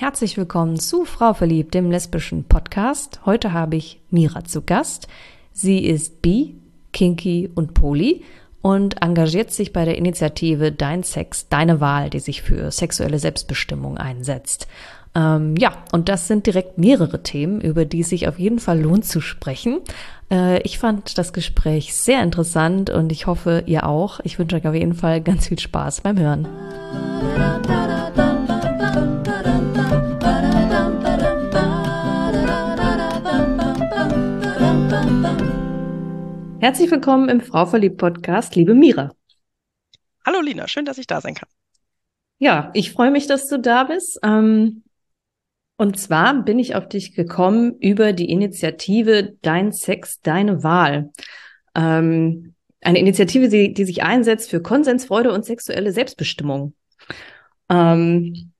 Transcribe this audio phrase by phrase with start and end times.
[0.00, 3.18] Herzlich willkommen zu Frau Verliebt, dem lesbischen Podcast.
[3.26, 5.08] Heute habe ich Mira zu Gast.
[5.52, 6.54] Sie ist bi,
[6.92, 8.22] kinky und poly
[8.62, 13.98] und engagiert sich bei der Initiative Dein Sex, deine Wahl, die sich für sexuelle Selbstbestimmung
[13.98, 14.68] einsetzt.
[15.16, 18.80] Ähm, ja, und das sind direkt mehrere Themen, über die es sich auf jeden Fall
[18.80, 19.80] lohnt zu sprechen.
[20.30, 24.20] Äh, ich fand das Gespräch sehr interessant und ich hoffe, ihr auch.
[24.22, 26.46] Ich wünsche euch auf jeden Fall ganz viel Spaß beim Hören.
[36.60, 39.14] Herzlich willkommen im Frau verliebt Podcast, liebe Mira.
[40.26, 41.48] Hallo Lina, schön, dass ich da sein kann.
[42.38, 44.18] Ja, ich freue mich, dass du da bist.
[44.24, 44.82] Ähm,
[45.76, 51.12] und zwar bin ich auf dich gekommen über die Initiative Dein Sex, deine Wahl.
[51.76, 56.74] Ähm, eine Initiative, die, die, sich einsetzt für Konsensfreude und sexuelle Selbstbestimmung.
[57.68, 58.50] Ähm,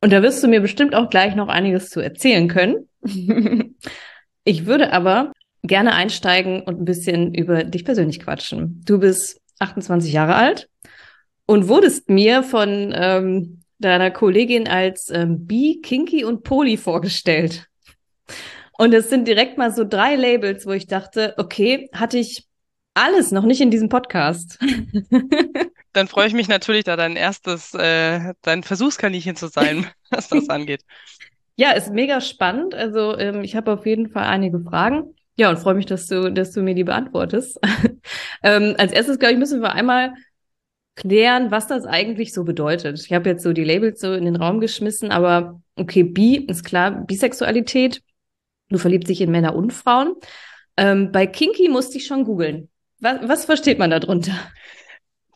[0.00, 2.88] und da wirst du mir bestimmt auch gleich noch einiges zu erzählen können.
[4.42, 5.32] ich würde aber
[5.66, 8.82] gerne einsteigen und ein bisschen über dich persönlich quatschen.
[8.84, 10.68] Du bist 28 Jahre alt
[11.46, 17.66] und wurdest mir von ähm, deiner Kollegin als ähm, Bi, Kinky und Poly vorgestellt.
[18.78, 22.46] Und es sind direkt mal so drei Labels, wo ich dachte, okay, hatte ich
[22.94, 24.58] alles noch nicht in diesem Podcast.
[25.92, 30.48] Dann freue ich mich natürlich, da dein erstes, äh, dein Versuchskaninchen zu sein, was das
[30.50, 30.82] angeht.
[31.56, 32.74] Ja, ist mega spannend.
[32.74, 35.14] Also ähm, ich habe auf jeden Fall einige Fragen.
[35.36, 37.60] Ja, und freue mich, dass du, dass du mir die beantwortest.
[38.42, 40.14] ähm, als erstes, glaube ich, müssen wir einmal
[40.94, 42.98] klären, was das eigentlich so bedeutet.
[43.04, 46.64] Ich habe jetzt so die Labels so in den Raum geschmissen, aber okay, bi ist
[46.64, 48.02] klar, Bisexualität.
[48.70, 50.14] Du verliebst dich in Männer und Frauen.
[50.76, 52.70] Ähm, bei Kinky musste ich schon googeln.
[52.98, 54.32] Was, was versteht man darunter?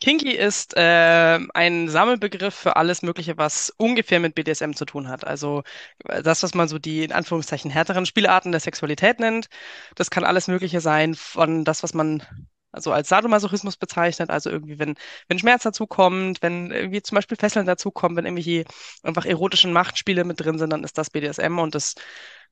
[0.01, 5.25] Kinky ist äh, ein Sammelbegriff für alles Mögliche, was ungefähr mit BDSM zu tun hat.
[5.25, 5.63] Also
[6.05, 9.47] äh, das, was man so die in Anführungszeichen härteren Spielarten der Sexualität nennt.
[9.95, 12.23] Das kann alles Mögliche sein, von das, was man
[12.71, 14.95] also als Sadomasochismus bezeichnet, also irgendwie, wenn,
[15.27, 18.65] wenn Schmerz dazukommt, wenn irgendwie zum Beispiel Fesseln dazukommen, wenn irgendwie
[19.03, 21.95] einfach erotischen Machtspiele mit drin sind, dann ist das BDSM und das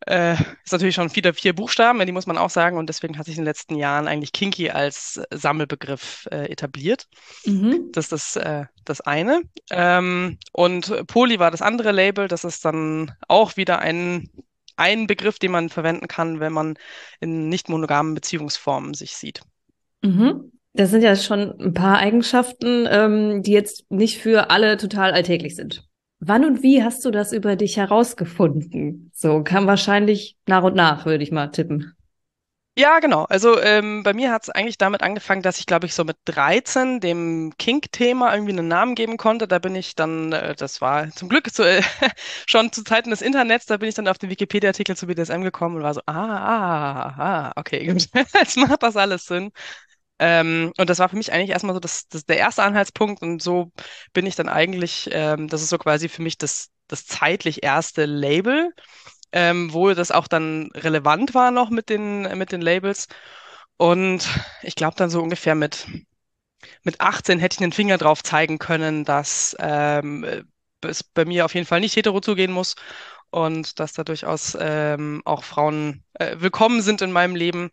[0.06, 0.34] äh,
[0.64, 3.36] ist natürlich schon wieder vier Buchstaben, die muss man auch sagen und deswegen hat sich
[3.36, 7.08] in den letzten Jahren eigentlich Kinky als Sammelbegriff äh, etabliert.
[7.46, 7.90] Mhm.
[7.92, 9.42] Das ist das, äh, das eine.
[9.70, 14.30] Ähm, und Poly war das andere Label, das ist dann auch wieder ein
[14.80, 16.76] ein Begriff, den man verwenden kann, wenn man
[17.20, 19.42] in nicht monogamen Beziehungsformen sich sieht.
[20.02, 20.54] Mhm.
[20.74, 25.56] Das sind ja schon ein paar Eigenschaften, ähm, die jetzt nicht für alle total alltäglich
[25.56, 25.89] sind.
[26.22, 29.12] Wann und wie hast du das über dich herausgefunden?
[29.14, 31.94] So kam wahrscheinlich nach und nach, würde ich mal tippen.
[32.78, 33.26] Ja, genau.
[33.26, 36.16] Also ähm, bei mir hat es eigentlich damit angefangen, dass ich, glaube ich, so mit
[36.24, 39.50] 13 dem Kink-Thema irgendwie einen Namen geben konnte.
[39.50, 41.82] Da bin ich dann, äh, das war zum Glück zu, äh,
[42.48, 45.76] schon zu Zeiten des Internets, da bin ich dann auf den Wikipedia-Artikel zu BDSM gekommen
[45.76, 47.86] und war so, ah, ah, ah, okay.
[48.34, 49.52] Jetzt macht das alles Sinn.
[50.20, 53.22] Ähm, und das war für mich eigentlich erstmal so das, das, der erste Anhaltspunkt.
[53.22, 53.72] Und so
[54.14, 58.06] bin ich dann eigentlich, ähm, das ist so quasi für mich das, das zeitlich erste
[58.06, 58.72] Label,
[59.32, 63.08] ähm, wo das auch dann relevant war noch mit den, mit den Labels.
[63.78, 64.28] Und
[64.64, 65.88] ich glaube dann so ungefähr mit,
[66.84, 70.26] mit 18 hätte ich den Finger drauf zeigen können, dass ähm,
[70.82, 72.76] es bei mir auf jeden Fall nicht hetero zugehen muss
[73.32, 77.70] und dass da durchaus ähm, auch Frauen äh, willkommen sind in meinem Leben.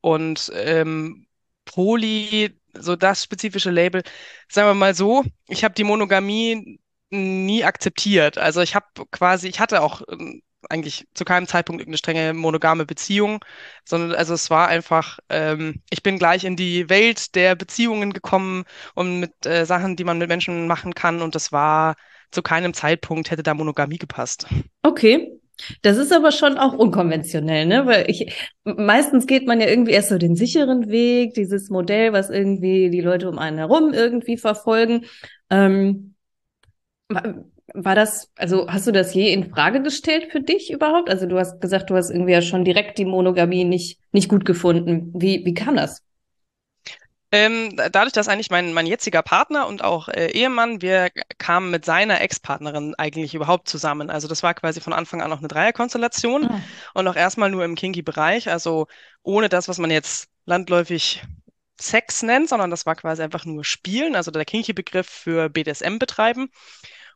[0.00, 1.26] Und ähm,
[1.64, 4.02] Poly, so das spezifische Label,
[4.48, 6.78] sagen wir mal so, ich habe die Monogamie
[7.10, 8.38] nie akzeptiert.
[8.38, 12.86] Also ich habe quasi, ich hatte auch ähm, eigentlich zu keinem Zeitpunkt eine strenge monogame
[12.86, 13.44] Beziehung,
[13.84, 18.64] sondern also es war einfach, ähm, ich bin gleich in die Welt der Beziehungen gekommen
[18.94, 21.94] und mit äh, Sachen, die man mit Menschen machen kann und das war
[22.30, 24.46] zu keinem Zeitpunkt hätte da Monogamie gepasst.
[24.82, 25.33] Okay.
[25.82, 27.86] Das ist aber schon auch unkonventionell, ne?
[27.86, 28.32] Weil ich
[28.64, 33.00] meistens geht man ja irgendwie erst so den sicheren Weg, dieses Modell, was irgendwie die
[33.00, 35.06] Leute um einen herum irgendwie verfolgen.
[35.50, 36.14] Ähm,
[37.08, 41.10] war das, also hast du das je in Frage gestellt für dich überhaupt?
[41.10, 44.44] Also du hast gesagt, du hast irgendwie ja schon direkt die Monogamie nicht, nicht gut
[44.44, 45.12] gefunden.
[45.14, 46.02] Wie, wie kam das?
[47.34, 51.84] Ähm, dadurch, dass eigentlich mein, mein jetziger Partner und auch äh, Ehemann, wir kamen mit
[51.84, 54.08] seiner Ex-Partnerin eigentlich überhaupt zusammen.
[54.08, 56.62] Also das war quasi von Anfang an noch eine Dreierkonstellation mhm.
[56.94, 58.86] und auch erstmal nur im Kinky-Bereich, also
[59.24, 61.24] ohne das, was man jetzt landläufig
[61.80, 66.50] Sex nennt, sondern das war quasi einfach nur Spielen, also der Kinky-Begriff für BDSM betreiben.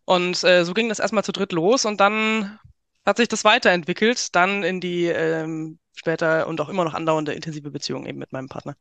[0.05, 2.59] Und äh, so ging das erstmal zu dritt los und dann
[3.07, 7.71] hat sich das weiterentwickelt, dann in die ähm, später und auch immer noch andauernde intensive
[7.71, 8.75] Beziehung eben mit meinem Partner.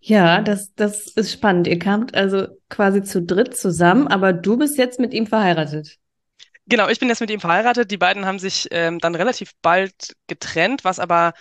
[0.00, 1.66] Ja, das, das ist spannend.
[1.66, 5.98] Ihr kamt also quasi zu dritt zusammen, aber du bist jetzt mit ihm verheiratet.
[6.66, 7.90] Genau, ich bin jetzt mit ihm verheiratet.
[7.90, 11.34] Die beiden haben sich ähm, dann relativ bald getrennt, was aber,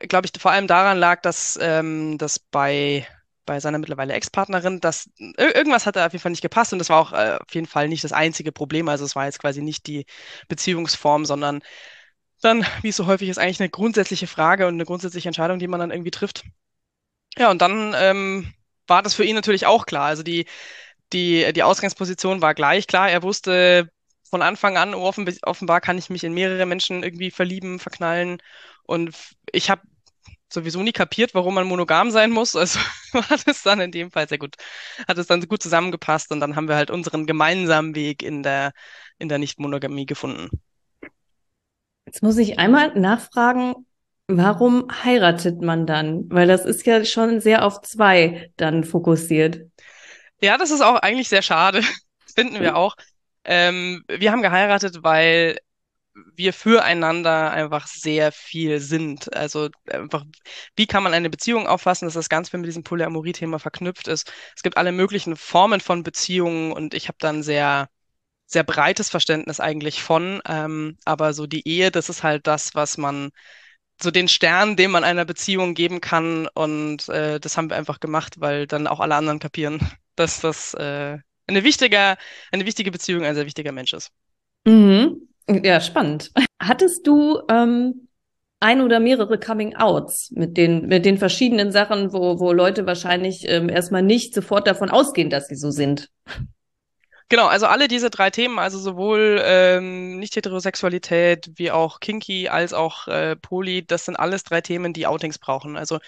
[0.00, 3.06] glaube ich, vor allem daran lag, dass ähm, das bei,
[3.46, 6.88] bei seiner mittlerweile Ex-Partnerin, dass irgendwas hat da auf jeden Fall nicht gepasst und das
[6.88, 8.88] war auch äh, auf jeden Fall nicht das einzige Problem.
[8.88, 10.06] Also es war jetzt quasi nicht die
[10.48, 11.62] Beziehungsform, sondern
[12.42, 15.68] dann, wie es so häufig ist, eigentlich eine grundsätzliche Frage und eine grundsätzliche Entscheidung, die
[15.68, 16.44] man dann irgendwie trifft.
[17.38, 18.52] Ja, und dann ähm,
[18.86, 20.06] war das für ihn natürlich auch klar.
[20.06, 20.46] Also die,
[21.12, 23.10] die, die Ausgangsposition war gleich klar.
[23.10, 23.90] Er wusste
[24.30, 28.38] von Anfang an, offen, offenbar kann ich mich in mehrere Menschen irgendwie verlieben, verknallen.
[28.84, 29.14] Und
[29.52, 29.82] ich habe
[30.52, 32.54] sowieso nie kapiert, warum man monogam sein muss.
[32.64, 32.78] Also
[33.12, 34.56] war das dann in dem Fall sehr gut,
[35.06, 38.72] hat es dann gut zusammengepasst und dann haben wir halt unseren gemeinsamen Weg in der,
[39.18, 40.50] in der Nicht-Monogamie gefunden.
[42.06, 43.86] Jetzt muss ich einmal nachfragen,
[44.28, 46.30] warum heiratet man dann?
[46.30, 49.60] Weil das ist ja schon sehr auf zwei dann fokussiert.
[50.40, 51.82] Ja, das ist auch eigentlich sehr schade.
[52.34, 52.96] finden wir auch.
[53.44, 55.58] Ähm, wir haben geheiratet, weil
[56.34, 59.34] wir füreinander einfach sehr viel sind.
[59.34, 60.24] Also einfach,
[60.76, 64.32] wie kann man eine Beziehung auffassen, dass das ganz viel mit diesem Polyamorie-Thema verknüpft ist.
[64.54, 67.88] Es gibt alle möglichen Formen von Beziehungen und ich habe dann sehr
[68.46, 72.98] sehr breites Verständnis eigentlich von, ähm, aber so die Ehe, das ist halt das, was
[72.98, 73.30] man
[74.02, 78.00] so den Stern, den man einer Beziehung geben kann und äh, das haben wir einfach
[78.00, 79.80] gemacht, weil dann auch alle anderen kapieren,
[80.16, 82.16] dass das äh, eine wichtige,
[82.52, 84.10] eine wichtige Beziehung ein sehr wichtiger Mensch ist.
[84.66, 85.28] Mhm.
[85.48, 86.32] Ja, spannend.
[86.58, 88.08] Hattest du ähm,
[88.60, 93.68] ein oder mehrere Coming-outs mit den, mit den verschiedenen Sachen, wo, wo Leute wahrscheinlich ähm,
[93.68, 96.08] erstmal nicht sofort davon ausgehen, dass sie so sind?
[97.30, 103.08] Genau, also alle diese drei Themen, also sowohl ähm, Nicht-Heterosexualität wie auch Kinky als auch
[103.08, 105.76] äh, Poly, das sind alles drei Themen, die Outings brauchen.
[105.76, 105.98] Also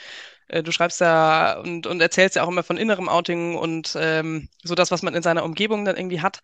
[0.48, 4.48] äh, du schreibst ja und, und erzählst ja auch immer von innerem Outing und ähm,
[4.64, 6.40] so das, was man in seiner Umgebung dann irgendwie hat.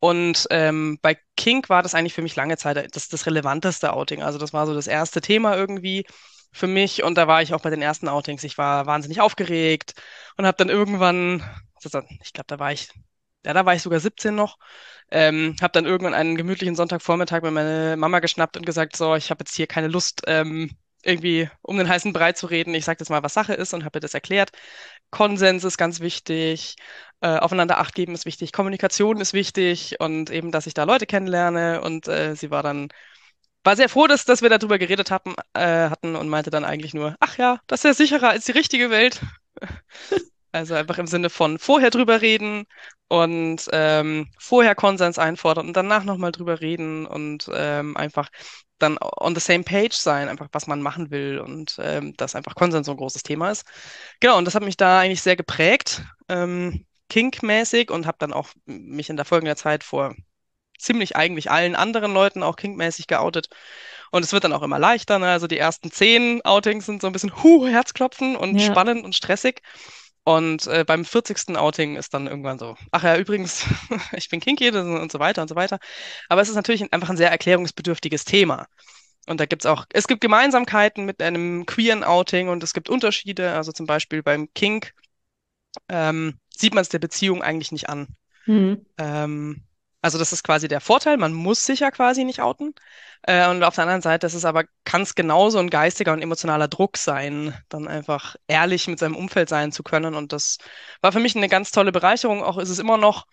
[0.00, 4.22] Und ähm, bei Kink war das eigentlich für mich lange Zeit das, das relevanteste Outing.
[4.22, 6.06] Also das war so das erste Thema irgendwie
[6.52, 8.44] für mich und da war ich auch bei den ersten Outings.
[8.44, 9.94] Ich war wahnsinnig aufgeregt
[10.36, 11.44] und habe dann irgendwann,
[11.84, 12.90] ich glaube, da war ich,
[13.44, 14.58] ja, da war ich sogar 17 noch,
[15.10, 19.30] ähm, habe dann irgendwann einen gemütlichen Sonntagvormittag mit meiner Mama geschnappt und gesagt, so, ich
[19.30, 20.70] habe jetzt hier keine Lust, ähm,
[21.02, 22.74] irgendwie um den heißen Brei zu reden.
[22.74, 24.50] Ich sage jetzt mal, was Sache ist und habe ihr das erklärt.
[25.10, 26.76] Konsens ist ganz wichtig,
[27.20, 31.06] äh, aufeinander Acht geben ist wichtig, Kommunikation ist wichtig und eben, dass ich da Leute
[31.06, 31.80] kennenlerne.
[31.82, 32.88] Und äh, sie war dann,
[33.64, 36.94] war sehr froh, dass, dass wir darüber geredet haben, äh, hatten und meinte dann eigentlich
[36.94, 39.20] nur, ach ja, das ist ja sicherer als die richtige Welt.
[40.52, 42.64] Also einfach im Sinne von vorher drüber reden
[43.08, 48.30] und ähm, vorher Konsens einfordern und danach nochmal drüber reden und ähm, einfach
[48.78, 52.54] dann on the same page sein, einfach was man machen will und ähm, dass einfach
[52.54, 53.64] Konsens so ein großes Thema ist.
[54.20, 58.48] Genau, und das hat mich da eigentlich sehr geprägt, ähm, Kink-mäßig und habe dann auch
[58.66, 60.14] mich in der folgenden Zeit vor
[60.78, 63.48] ziemlich eigentlich allen anderen Leuten auch Kink-mäßig geoutet.
[64.10, 65.18] Und es wird dann auch immer leichter.
[65.18, 65.28] Ne?
[65.28, 68.70] Also die ersten zehn Outings sind so ein bisschen Huh, Herzklopfen und ja.
[68.70, 69.60] spannend und stressig.
[70.24, 71.56] Und äh, beim 40.
[71.56, 73.64] Outing ist dann irgendwann so, ach ja, übrigens,
[74.12, 75.78] ich bin kinky und so weiter und so weiter.
[76.28, 78.66] Aber es ist natürlich einfach ein sehr erklärungsbedürftiges Thema.
[79.26, 82.88] Und da gibt es auch, es gibt Gemeinsamkeiten mit einem queeren Outing und es gibt
[82.88, 83.52] Unterschiede.
[83.54, 84.92] Also zum Beispiel beim Kink
[85.88, 88.08] ähm, sieht man es der Beziehung eigentlich nicht an.
[88.46, 88.84] Mhm.
[88.98, 89.62] Ähm,
[90.02, 92.74] also das ist quasi der Vorteil, man muss sich ja quasi nicht outen.
[93.22, 96.22] Äh, und auf der anderen Seite, das ist aber, kann es genauso ein geistiger und
[96.22, 100.14] emotionaler Druck sein, dann einfach ehrlich mit seinem Umfeld sein zu können.
[100.14, 100.58] Und das
[101.02, 102.42] war für mich eine ganz tolle Bereicherung.
[102.42, 103.26] Auch ist es immer noch,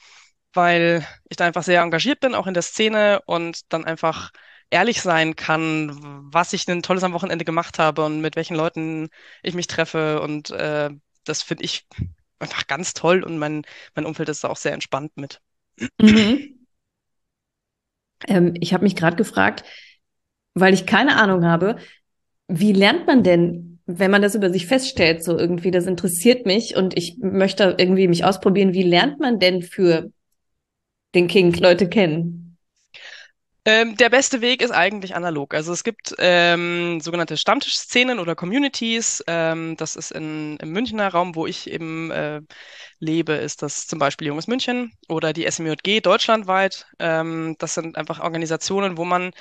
[0.54, 4.32] weil ich da einfach sehr engagiert bin, auch in der Szene und dann einfach
[4.70, 5.98] ehrlich sein kann,
[6.34, 9.10] was ich ein tolles am Wochenende gemacht habe und mit welchen Leuten
[9.42, 10.22] ich mich treffe.
[10.22, 10.90] Und äh,
[11.24, 11.88] das finde ich
[12.40, 13.64] einfach ganz toll und mein,
[13.96, 15.40] mein Umfeld ist da auch sehr entspannt mit.
[16.02, 16.57] Mhm.
[18.28, 19.64] Ähm, ich habe mich gerade gefragt,
[20.54, 21.78] weil ich keine Ahnung habe,
[22.48, 26.76] wie lernt man denn, wenn man das über sich feststellt, so irgendwie, das interessiert mich
[26.76, 30.12] und ich möchte irgendwie mich ausprobieren, wie lernt man denn für
[31.16, 32.47] den Kink Leute kennen?
[33.68, 35.54] Ähm, der beste Weg ist eigentlich analog.
[35.54, 39.22] Also es gibt ähm, sogenannte Stammtischszenen oder Communities.
[39.28, 42.40] Ähm, das ist in, im Münchner Raum, wo ich eben äh,
[43.00, 46.86] lebe, ist das zum Beispiel Junges München oder die SMJG deutschlandweit.
[47.00, 49.32] Ähm, das sind einfach Organisationen, wo man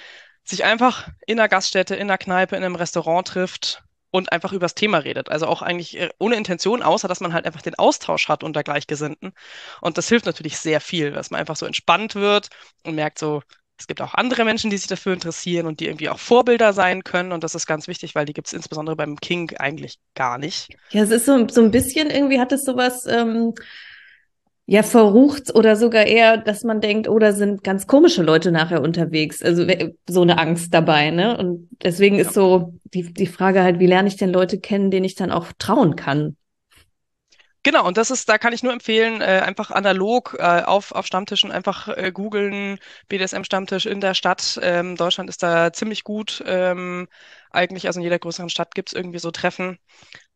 [0.43, 4.75] sich einfach in einer Gaststätte, in einer Kneipe, in einem Restaurant trifft und einfach übers
[4.75, 5.31] Thema redet.
[5.31, 8.65] Also auch eigentlich äh, ohne Intention, außer dass man halt einfach den Austausch hat unter
[8.65, 9.35] Gleichgesinnten.
[9.81, 12.49] Und das hilft natürlich sehr viel, dass man einfach so entspannt wird
[12.83, 13.43] und merkt so,
[13.79, 17.05] es gibt auch andere Menschen, die sich dafür interessieren und die irgendwie auch Vorbilder sein
[17.05, 17.33] können.
[17.33, 20.69] Und das ist ganz wichtig, weil die gibt es insbesondere beim King eigentlich gar nicht.
[20.91, 23.55] Ja, es ist so, so ein bisschen, irgendwie hat es sowas, ähm,
[24.69, 28.83] ja, verrucht oder sogar eher, dass man denkt, oh, da sind ganz komische Leute nachher
[28.83, 29.43] unterwegs.
[29.43, 29.65] Also
[30.09, 31.37] so eine Angst dabei, ne?
[31.39, 35.05] Und deswegen ist so die, die Frage halt, wie lerne ich denn Leute kennen, denen
[35.05, 36.37] ich dann auch trauen kann?
[37.67, 41.05] Genau, und das ist, da kann ich nur empfehlen, äh, einfach analog äh, auf, auf
[41.05, 44.57] Stammtischen einfach äh, googeln, BDSM-Stammtisch in der Stadt.
[44.63, 46.45] Ähm, Deutschland ist da ziemlich gut.
[46.47, 47.09] Ähm,
[47.51, 49.79] eigentlich, also in jeder größeren Stadt gibt es irgendwie so Treffen.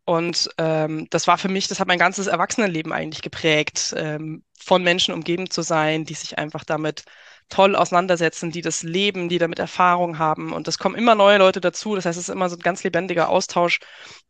[0.04, 4.82] Und ähm, das war für mich, das hat mein ganzes Erwachsenenleben eigentlich geprägt, ähm, von
[4.82, 7.04] Menschen umgeben zu sein, die sich einfach damit
[7.50, 10.52] toll auseinandersetzen, die das leben, die damit Erfahrung haben.
[10.52, 11.94] Und es kommen immer neue Leute dazu.
[11.94, 13.80] Das heißt, es ist immer so ein ganz lebendiger Austausch.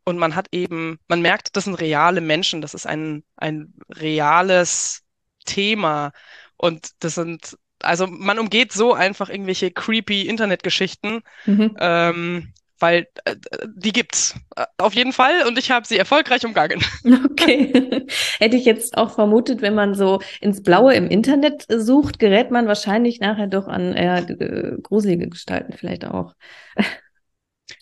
[0.05, 5.03] Und man hat eben, man merkt, das sind reale Menschen, das ist ein, ein reales
[5.45, 6.13] Thema.
[6.57, 11.23] Und das sind, also man umgeht so einfach irgendwelche creepy Internetgeschichten.
[11.47, 11.77] Mhm.
[11.79, 13.37] Ähm, weil äh,
[13.77, 16.83] die gibt's äh, auf jeden Fall und ich habe sie erfolgreich umgangen.
[17.31, 18.07] Okay.
[18.39, 22.67] Hätte ich jetzt auch vermutet, wenn man so ins Blaue im Internet sucht, gerät man
[22.67, 26.35] wahrscheinlich nachher doch an eher äh, gruselige Gestalten vielleicht auch.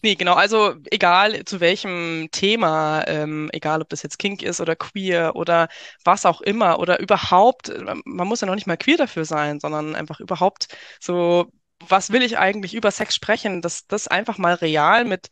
[0.02, 0.34] Nee, genau.
[0.34, 5.68] Also egal zu welchem Thema, ähm, egal ob das jetzt Kink ist oder queer oder
[6.04, 9.60] was auch immer oder überhaupt, äh, man muss ja noch nicht mal queer dafür sein,
[9.60, 10.68] sondern einfach überhaupt
[11.00, 11.50] so
[11.80, 15.28] was will ich eigentlich über Sex sprechen, das, das einfach mal real mit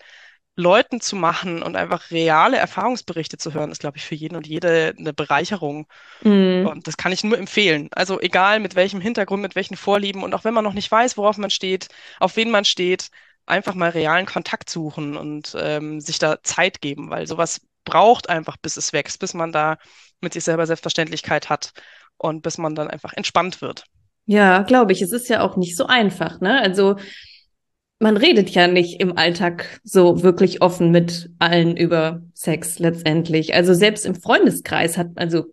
[0.56, 4.46] Leuten zu machen und einfach reale Erfahrungsberichte zu hören, ist, glaube ich, für jeden und
[4.46, 5.86] jede eine Bereicherung.
[6.22, 6.66] Mhm.
[6.66, 7.88] Und das kann ich nur empfehlen.
[7.92, 11.18] Also egal mit welchem Hintergrund, mit welchen Vorlieben und auch wenn man noch nicht weiß,
[11.18, 11.88] worauf man steht,
[12.20, 13.10] auf wen man steht,
[13.44, 18.56] einfach mal realen Kontakt suchen und ähm, sich da Zeit geben, weil sowas braucht einfach,
[18.56, 19.76] bis es wächst, bis man da
[20.20, 21.72] mit sich selber Selbstverständlichkeit hat
[22.16, 23.84] und bis man dann einfach entspannt wird.
[24.26, 25.02] Ja, glaube ich.
[25.02, 26.60] Es ist ja auch nicht so einfach, ne?
[26.60, 26.96] Also
[27.98, 33.54] man redet ja nicht im Alltag so wirklich offen mit allen über Sex letztendlich.
[33.54, 35.46] Also selbst im Freundeskreis hat, also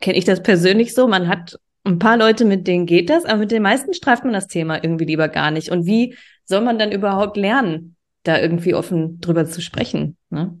[0.00, 3.38] kenne ich das persönlich so, man hat ein paar Leute, mit denen geht das, aber
[3.38, 5.70] mit den meisten streift man das Thema irgendwie lieber gar nicht.
[5.70, 10.16] Und wie soll man dann überhaupt lernen, da irgendwie offen drüber zu sprechen?
[10.28, 10.60] Ne?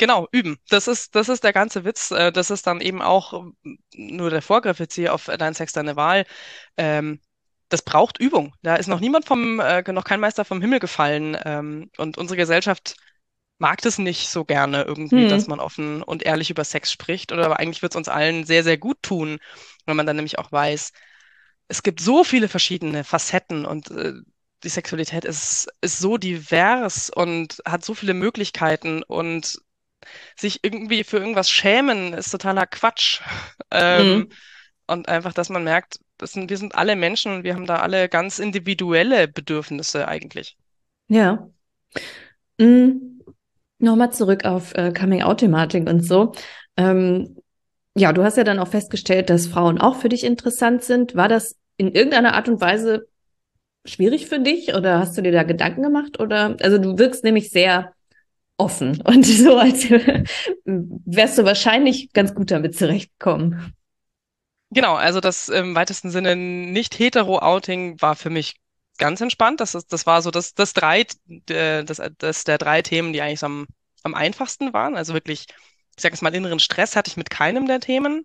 [0.00, 0.56] Genau, üben.
[0.70, 2.10] Das ist, das ist der ganze Witz.
[2.10, 3.44] Äh, das ist dann eben auch
[3.94, 6.24] nur der Vorgriff jetzt hier auf Dein Sex, deine Wahl.
[6.78, 7.20] Ähm,
[7.68, 8.54] das braucht Übung.
[8.62, 11.36] Da ist noch niemand vom, äh, noch kein Meister vom Himmel gefallen.
[11.44, 12.96] Ähm, und unsere Gesellschaft
[13.58, 15.28] mag das nicht so gerne irgendwie, hm.
[15.28, 17.30] dass man offen und ehrlich über Sex spricht.
[17.30, 19.38] Oder aber eigentlich wird es uns allen sehr, sehr gut tun,
[19.84, 20.92] wenn man dann nämlich auch weiß,
[21.68, 24.14] es gibt so viele verschiedene Facetten und äh,
[24.64, 29.60] die Sexualität ist, ist so divers und hat so viele Möglichkeiten und
[30.36, 33.20] sich irgendwie für irgendwas schämen, ist totaler Quatsch.
[33.72, 34.28] Ähm, mhm.
[34.88, 38.08] Und einfach, dass man merkt, sind, wir sind alle Menschen und wir haben da alle
[38.08, 40.56] ganz individuelle Bedürfnisse eigentlich.
[41.06, 41.48] Ja.
[42.58, 43.22] Mhm.
[43.78, 46.32] Nochmal zurück auf äh, Coming-out-Thematik und so.
[46.76, 47.36] Ähm,
[47.94, 51.14] ja, du hast ja dann auch festgestellt, dass Frauen auch für dich interessant sind.
[51.14, 53.06] War das in irgendeiner Art und Weise
[53.84, 56.20] schwierig für dich oder hast du dir da Gedanken gemacht?
[56.20, 57.94] Oder also du wirkst nämlich sehr
[58.60, 63.74] offen und so, als wärst du wahrscheinlich ganz gut damit zurechtkommen.
[64.70, 68.54] Genau, also das im weitesten Sinne nicht hetero Outing war für mich
[68.98, 69.60] ganz entspannt.
[69.60, 73.42] Das, ist, das war so das, das drei, das, das der drei Themen, die eigentlich
[73.42, 73.66] am,
[74.04, 74.94] am einfachsten waren.
[74.94, 75.46] Also wirklich,
[75.96, 78.24] ich sage es mal, inneren Stress hatte ich mit keinem der Themen.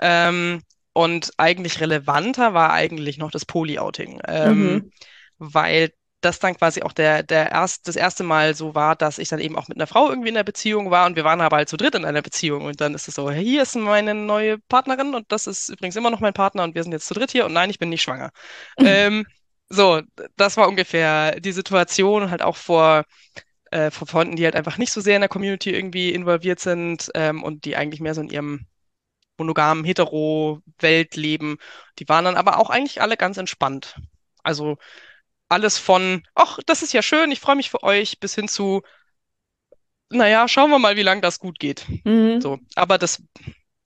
[0.00, 0.62] Ähm,
[0.92, 4.20] und eigentlich relevanter war eigentlich noch das Poly-Outing.
[4.26, 4.90] Ähm, mhm.
[5.38, 5.92] Weil
[6.24, 9.40] das dann quasi auch der, der erst, das erste Mal so war, dass ich dann
[9.40, 11.68] eben auch mit einer Frau irgendwie in einer Beziehung war und wir waren aber halt
[11.68, 15.14] zu dritt in einer Beziehung und dann ist es so, hier ist meine neue Partnerin
[15.14, 17.46] und das ist übrigens immer noch mein Partner und wir sind jetzt zu dritt hier
[17.46, 18.30] und nein, ich bin nicht schwanger.
[18.78, 19.26] ähm,
[19.68, 20.02] so,
[20.36, 23.04] das war ungefähr die Situation halt auch vor,
[23.70, 27.10] äh, vor Freunden, die halt einfach nicht so sehr in der Community irgendwie involviert sind
[27.14, 28.66] ähm, und die eigentlich mehr so in ihrem
[29.38, 31.56] monogamen Hetero-Welt leben.
[31.98, 33.96] Die waren dann aber auch eigentlich alle ganz entspannt.
[34.42, 34.78] Also
[35.48, 38.82] alles von, ach, das ist ja schön, ich freue mich für euch, bis hin zu,
[40.10, 41.86] naja, schauen wir mal, wie lange das gut geht.
[42.04, 42.40] Mhm.
[42.40, 43.22] So, aber das,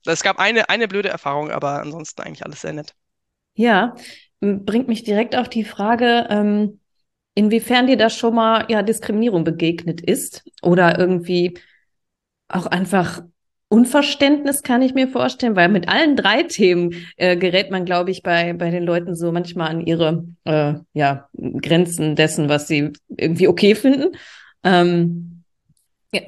[0.05, 2.95] es gab eine, eine blöde Erfahrung, aber ansonsten eigentlich alles sehr nett.
[3.55, 3.95] Ja,
[4.39, 6.79] bringt mich direkt auf die Frage, ähm,
[7.35, 11.57] inwiefern dir da schon mal ja Diskriminierung begegnet ist oder irgendwie
[12.47, 13.21] auch einfach
[13.71, 18.23] Unverständnis kann ich mir vorstellen, weil mit allen drei Themen äh, gerät man, glaube ich,
[18.23, 23.47] bei, bei den Leuten so manchmal an ihre äh, ja, Grenzen dessen, was sie irgendwie
[23.47, 24.17] okay finden.
[24.63, 25.43] Ähm,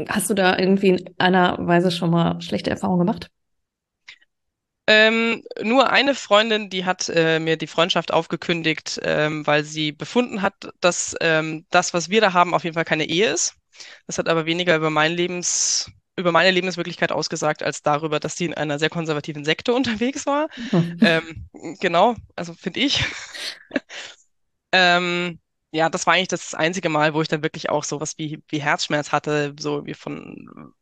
[0.08, 3.28] hast du da irgendwie in einer Weise schon mal schlechte Erfahrungen gemacht?
[4.86, 10.44] Ähm, nur eine Freundin, die hat äh, mir die Freundschaft aufgekündigt, ähm, weil sie befunden
[10.44, 13.56] hat, dass ähm, das, was wir da haben, auf jeden Fall keine Ehe ist.
[14.06, 15.92] Das hat aber weniger über mein Lebens
[16.22, 20.48] über meine Lebenswirklichkeit ausgesagt, als darüber, dass sie in einer sehr konservativen Sekte unterwegs war.
[20.70, 20.98] Hm.
[21.02, 21.50] Ähm,
[21.80, 23.04] genau, also finde ich.
[24.72, 25.40] ähm,
[25.72, 28.62] ja, das war eigentlich das einzige Mal, wo ich dann wirklich auch sowas wie, wie
[28.62, 30.74] Herzschmerz hatte, so wie von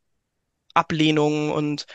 [0.74, 1.86] Ablehnung und,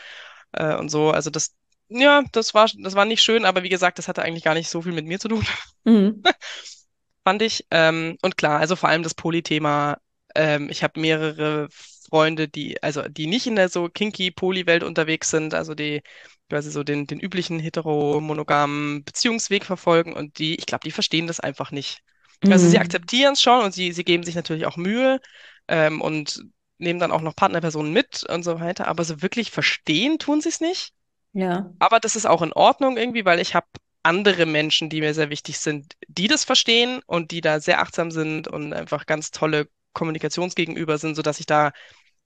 [0.52, 1.10] äh, und so.
[1.10, 1.54] Also das,
[1.88, 4.68] ja, das war, das war nicht schön, aber wie gesagt, das hatte eigentlich gar nicht
[4.68, 5.46] so viel mit mir zu tun,
[5.84, 6.22] Mhm.
[7.24, 7.66] fand ich.
[7.70, 9.98] Ähm, und klar, also vor allem das Poly-Thema.
[10.34, 11.68] Ähm, ich habe mehrere
[12.06, 16.02] Freunde, die, also die nicht in der so kinky Poly-Welt unterwegs sind, also die
[16.48, 21.40] quasi so den, den üblichen hetero-monogamen Beziehungsweg verfolgen und die, ich glaube, die verstehen das
[21.40, 22.00] einfach nicht.
[22.48, 22.78] Also sie Mhm.
[22.78, 25.20] akzeptieren es schon und sie, sie geben sich natürlich auch Mühe
[25.68, 26.42] ähm, und
[26.78, 30.50] nehmen dann auch noch Partnerpersonen mit und so weiter, aber so wirklich verstehen tun sie
[30.50, 30.92] es nicht.
[31.32, 33.66] Ja, Aber das ist auch in Ordnung irgendwie, weil ich habe
[34.02, 38.10] andere Menschen, die mir sehr wichtig sind, die das verstehen und die da sehr achtsam
[38.10, 41.72] sind und einfach ganz tolle Kommunikationsgegenüber sind, sodass ich da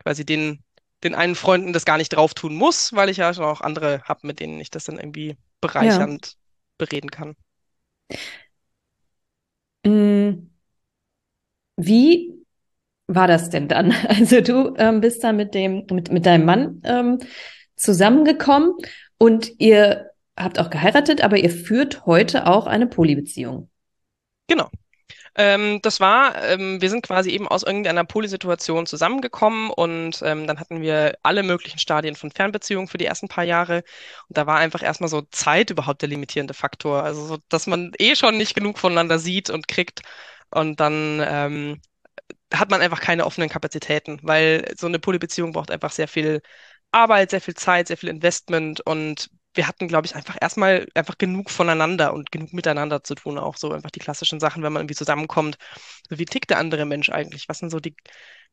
[0.02, 0.62] quasi den,
[1.04, 4.02] den einen Freunden das gar nicht drauf tun muss, weil ich ja schon auch andere
[4.04, 5.36] habe, mit denen ich das dann irgendwie ja.
[5.60, 6.36] bereichernd
[6.78, 7.36] bereden kann.
[9.84, 10.50] Mm,
[11.76, 12.34] Wie
[13.06, 13.92] war das denn dann?
[14.08, 17.18] Also du ähm, bist da mit dem, mit, mit deinem Mann ähm,
[17.76, 18.74] zusammengekommen
[19.18, 23.70] und ihr habt auch geheiratet, aber ihr führt heute auch eine Polybeziehung.
[24.46, 24.70] Genau.
[25.40, 30.60] Ähm, das war, ähm, wir sind quasi eben aus irgendeiner Polysituation zusammengekommen und ähm, dann
[30.60, 33.82] hatten wir alle möglichen Stadien von Fernbeziehungen für die ersten paar Jahre.
[34.28, 37.04] Und da war einfach erstmal so Zeit überhaupt der limitierende Faktor.
[37.04, 40.02] Also, so, dass man eh schon nicht genug voneinander sieht und kriegt.
[40.50, 41.80] Und dann ähm,
[42.54, 46.42] hat man einfach keine offenen Kapazitäten, weil so eine Polybeziehung braucht einfach sehr viel
[46.92, 51.18] Arbeit, sehr viel Zeit, sehr viel Investment und wir hatten, glaube ich, einfach erstmal einfach
[51.18, 54.82] genug voneinander und genug miteinander zu tun, auch so einfach die klassischen Sachen, wenn man
[54.82, 55.56] irgendwie zusammenkommt.
[56.08, 57.48] So wie tickt der andere Mensch eigentlich?
[57.48, 57.96] Was sind so die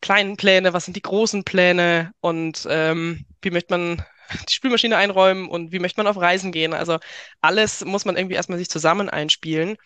[0.02, 0.74] kleinen Pläne?
[0.74, 2.12] Was sind die großen Pläne?
[2.20, 4.04] Und ähm, wie möchte man
[4.50, 6.74] die Spülmaschine einräumen und wie möchte man auf Reisen gehen?
[6.74, 6.98] Also
[7.42, 9.78] alles muss man irgendwie erstmal sich zusammen einspielen.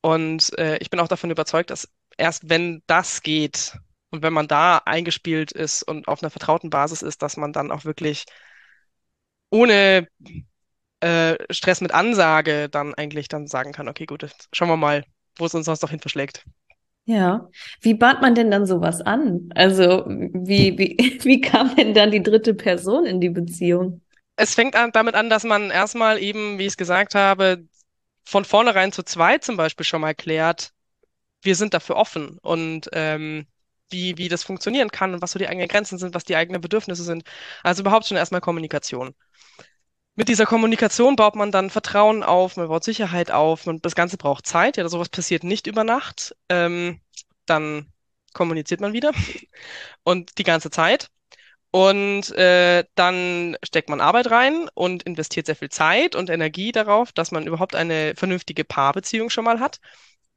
[0.00, 3.78] Und äh, ich bin auch davon überzeugt, dass erst wenn das geht
[4.10, 7.70] und wenn man da eingespielt ist und auf einer vertrauten Basis ist, dass man dann
[7.70, 8.24] auch wirklich
[9.50, 10.08] ohne
[11.00, 15.04] äh, Stress mit Ansage dann eigentlich dann sagen kann, okay, gut, schauen wir mal,
[15.36, 16.44] wo es uns sonst noch hin verschlägt.
[17.04, 17.48] Ja.
[17.80, 19.48] Wie bahnt man denn dann sowas an?
[19.54, 24.02] Also wie, wie, wie kam denn dann die dritte Person in die Beziehung?
[24.36, 27.64] Es fängt an, damit an, dass man erstmal eben, wie ich es gesagt habe,
[28.24, 30.72] von vornherein zu zweit zum Beispiel schon mal klärt,
[31.42, 33.46] wir sind dafür offen und ähm,
[33.90, 36.60] wie, wie das funktionieren kann und was so die eigenen Grenzen sind, was die eigenen
[36.60, 37.24] Bedürfnisse sind.
[37.62, 39.14] Also überhaupt schon erstmal Kommunikation.
[40.18, 44.16] Mit dieser Kommunikation baut man dann Vertrauen auf, man baut Sicherheit auf, man, das Ganze
[44.16, 46.34] braucht Zeit, ja, sowas passiert nicht über Nacht.
[46.48, 47.00] Ähm,
[47.46, 47.92] dann
[48.32, 49.12] kommuniziert man wieder
[50.02, 51.08] und die ganze Zeit.
[51.70, 57.12] Und äh, dann steckt man Arbeit rein und investiert sehr viel Zeit und Energie darauf,
[57.12, 59.78] dass man überhaupt eine vernünftige Paarbeziehung schon mal hat.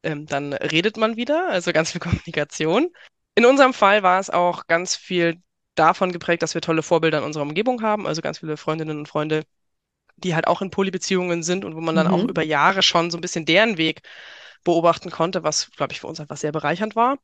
[0.04, 2.90] Ähm, dann redet man wieder, also ganz viel Kommunikation.
[3.34, 5.42] In unserem Fall war es auch ganz viel
[5.74, 9.08] davon geprägt, dass wir tolle Vorbilder in unserer Umgebung haben, also ganz viele Freundinnen und
[9.08, 9.44] Freunde,
[10.22, 12.30] die halt auch in Polybeziehungen sind und wo man dann auch Mhm.
[12.30, 14.02] über Jahre schon so ein bisschen deren Weg
[14.64, 17.18] beobachten konnte, was, glaube ich, für uns einfach sehr bereichernd war.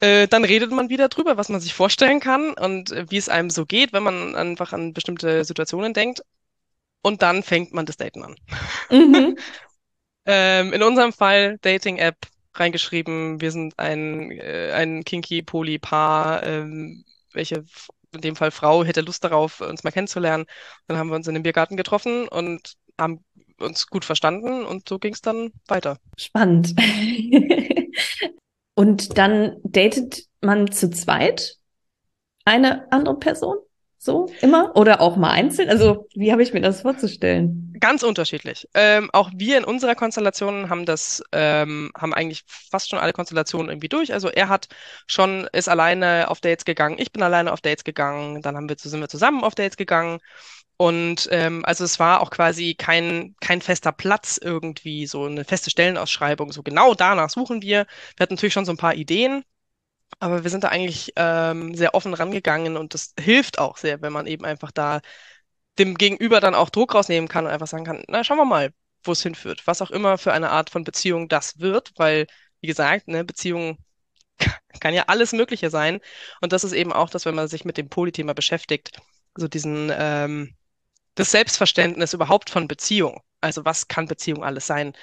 [0.00, 3.28] Äh, dann redet man wieder drüber, was man sich vorstellen kann und äh, wie es
[3.28, 6.22] einem so geht, wenn man einfach an bestimmte Situationen denkt.
[7.02, 8.36] Und dann fängt man das Daten an.
[8.90, 9.36] Mhm.
[10.26, 12.16] Ähm, in unserem Fall Dating-App
[12.54, 17.64] reingeschrieben, wir sind ein, äh, ein kinky Poly-Paar, ähm, welche
[18.12, 20.46] in dem Fall Frau hätte Lust darauf, uns mal kennenzulernen.
[20.86, 23.24] Dann haben wir uns in dem Biergarten getroffen und haben
[23.58, 25.98] uns gut verstanden und so ging es dann weiter.
[26.18, 26.74] Spannend.
[28.74, 31.56] Und dann datet man zu zweit
[32.44, 33.58] eine andere Person?
[34.04, 34.74] So immer?
[34.74, 35.68] Oder auch mal einzeln?
[35.68, 37.72] Also, wie habe ich mir das vorzustellen?
[37.78, 38.68] Ganz unterschiedlich.
[38.74, 43.68] Ähm, auch wir in unserer Konstellation haben das, ähm, haben eigentlich fast schon alle Konstellationen
[43.68, 44.12] irgendwie durch.
[44.12, 44.66] Also er hat
[45.06, 48.74] schon, ist alleine auf Dates gegangen, ich bin alleine auf Dates gegangen, dann haben wir,
[48.76, 50.18] sind wir zusammen auf Dates gegangen.
[50.76, 55.70] Und ähm, also es war auch quasi kein, kein fester Platz irgendwie, so eine feste
[55.70, 56.50] Stellenausschreibung.
[56.50, 57.86] So genau danach suchen wir.
[58.16, 59.44] Wir hatten natürlich schon so ein paar Ideen,
[60.20, 64.12] aber wir sind da eigentlich ähm, sehr offen rangegangen und das hilft auch sehr, wenn
[64.12, 65.00] man eben einfach da
[65.78, 68.72] dem Gegenüber dann auch Druck rausnehmen kann und einfach sagen kann, na, schauen wir mal,
[69.04, 69.66] wo es hinführt.
[69.66, 72.26] Was auch immer für eine Art von Beziehung das wird, weil,
[72.60, 73.78] wie gesagt, ne, Beziehung
[74.80, 76.00] kann ja alles Mögliche sein.
[76.40, 79.00] Und das ist eben auch das, wenn man sich mit dem Polythema beschäftigt,
[79.36, 80.56] so diesen, ähm,
[81.14, 83.20] das Selbstverständnis überhaupt von Beziehung.
[83.40, 84.94] Also was kann Beziehung alles sein?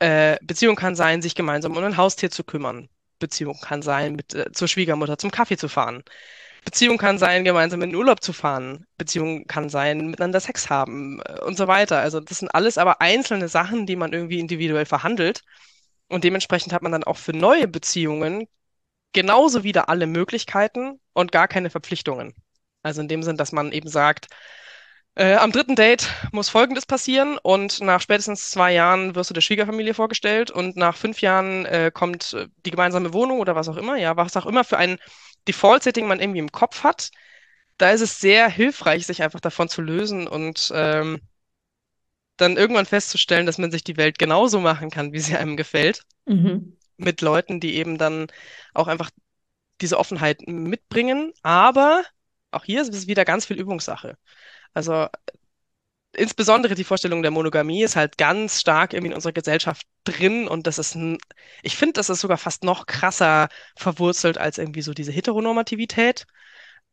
[0.00, 2.88] Äh, Beziehung kann sein, sich gemeinsam um ein Haustier zu kümmern.
[3.24, 6.04] Beziehung kann sein, mit, äh, zur Schwiegermutter zum Kaffee zu fahren.
[6.64, 8.86] Beziehung kann sein, gemeinsam in den Urlaub zu fahren.
[8.98, 12.00] Beziehung kann sein, miteinander Sex haben äh, und so weiter.
[12.00, 15.42] Also das sind alles aber einzelne Sachen, die man irgendwie individuell verhandelt.
[16.08, 18.46] Und dementsprechend hat man dann auch für neue Beziehungen
[19.12, 22.34] genauso wieder alle Möglichkeiten und gar keine Verpflichtungen.
[22.82, 24.28] Also in dem Sinn, dass man eben sagt,
[25.16, 29.40] äh, am dritten Date muss Folgendes passieren und nach spätestens zwei Jahren wirst du der
[29.40, 33.76] Schwiegerfamilie vorgestellt und nach fünf Jahren äh, kommt äh, die gemeinsame Wohnung oder was auch
[33.76, 34.98] immer, ja, was auch immer für ein
[35.46, 37.10] Default-Setting man irgendwie im Kopf hat.
[37.78, 41.20] Da ist es sehr hilfreich, sich einfach davon zu lösen und ähm,
[42.36, 46.02] dann irgendwann festzustellen, dass man sich die Welt genauso machen kann, wie sie einem gefällt.
[46.26, 46.76] Mhm.
[46.96, 48.28] Mit Leuten, die eben dann
[48.72, 49.10] auch einfach
[49.80, 51.32] diese Offenheit mitbringen.
[51.42, 52.04] Aber
[52.50, 54.16] auch hier ist es wieder ganz viel Übungssache.
[54.74, 55.08] Also
[56.16, 60.66] insbesondere die Vorstellung der Monogamie ist halt ganz stark irgendwie in unserer Gesellschaft drin und
[60.66, 61.18] das ist ein,
[61.62, 66.26] ich finde, das ist sogar fast noch krasser verwurzelt als irgendwie so diese Heteronormativität,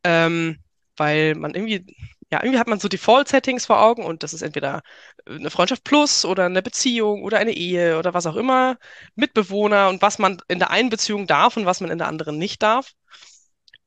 [0.04, 0.58] ähm,
[0.96, 1.86] weil man irgendwie,
[2.30, 4.82] ja, irgendwie hat man so Default-Settings vor Augen und das ist entweder
[5.26, 8.78] eine Freundschaft plus oder eine Beziehung oder eine Ehe oder was auch immer,
[9.14, 12.38] Mitbewohner und was man in der einen Beziehung darf und was man in der anderen
[12.38, 12.92] nicht darf.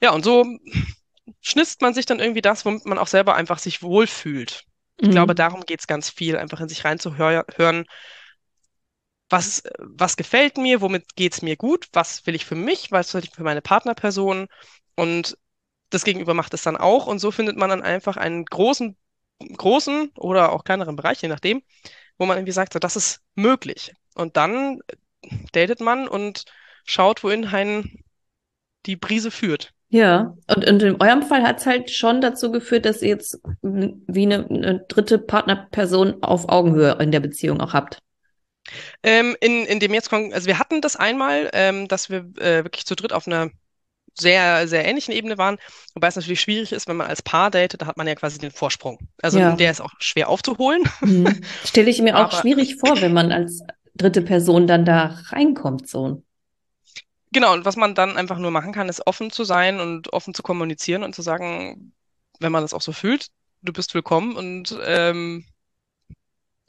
[0.01, 0.45] Ja, und so
[1.41, 4.63] schnitzt man sich dann irgendwie das, womit man auch selber einfach sich wohlfühlt.
[4.97, 5.11] Ich mhm.
[5.11, 7.85] glaube, darum geht es ganz viel, einfach in sich reinzuhören,
[9.29, 13.13] was, was gefällt mir, womit geht es mir gut, was will ich für mich, was
[13.13, 14.47] will ich für meine Partnerperson
[14.95, 15.38] und
[15.89, 18.95] das Gegenüber macht es dann auch und so findet man dann einfach einen großen,
[19.39, 21.63] großen oder auch kleineren Bereich, je nachdem,
[22.17, 23.93] wo man irgendwie sagt, so, das ist möglich.
[24.13, 24.79] Und dann
[25.51, 26.45] datet man und
[26.85, 28.03] schaut, wohin einen
[28.85, 29.73] die Brise führt.
[29.89, 33.39] Ja, und, und in eurem Fall hat es halt schon dazu geführt, dass ihr jetzt
[33.62, 38.00] wie eine, eine dritte Partnerperson auf Augenhöhe in der Beziehung auch habt.
[39.04, 42.86] Ähm, in, in dem jetzt, also wir hatten das einmal, ähm, dass wir äh, wirklich
[42.86, 43.52] zu dritt auf einer
[44.17, 45.58] sehr, sehr ähnlichen Ebene waren,
[45.93, 48.39] wobei es natürlich schwierig ist, wenn man als Paar datet, da hat man ja quasi
[48.39, 48.98] den Vorsprung.
[49.21, 49.56] Also ja.
[49.56, 50.84] der ist auch schwer aufzuholen.
[51.02, 51.41] Mhm.
[51.65, 53.62] Stelle ich mir auch schwierig vor, wenn man als
[53.93, 56.24] dritte Person dann da reinkommt, so.
[57.31, 60.33] Genau, und was man dann einfach nur machen kann, ist offen zu sein und offen
[60.33, 61.93] zu kommunizieren und zu sagen,
[62.39, 63.27] wenn man das auch so fühlt,
[63.61, 65.45] du bist willkommen und ähm,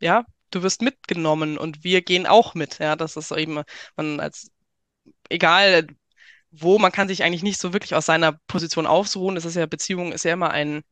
[0.01, 2.79] ja, du wirst mitgenommen und wir gehen auch mit.
[2.79, 3.63] Ja, das ist eben,
[3.97, 4.51] man als,
[5.31, 5.89] egal
[6.53, 9.35] wo, man kann sich eigentlich nicht so wirklich aus seiner Position ausruhen.
[9.37, 10.83] Das ist ja, Beziehung ist ja immer ein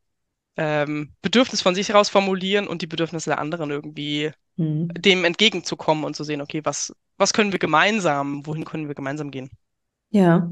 [0.57, 4.88] ähm, Bedürfnis von sich heraus formulieren und die Bedürfnisse der anderen irgendwie mhm.
[4.95, 9.31] dem entgegenzukommen und zu sehen, okay, was, was können wir gemeinsam, wohin können wir gemeinsam
[9.31, 9.51] gehen?
[10.11, 10.51] Ja.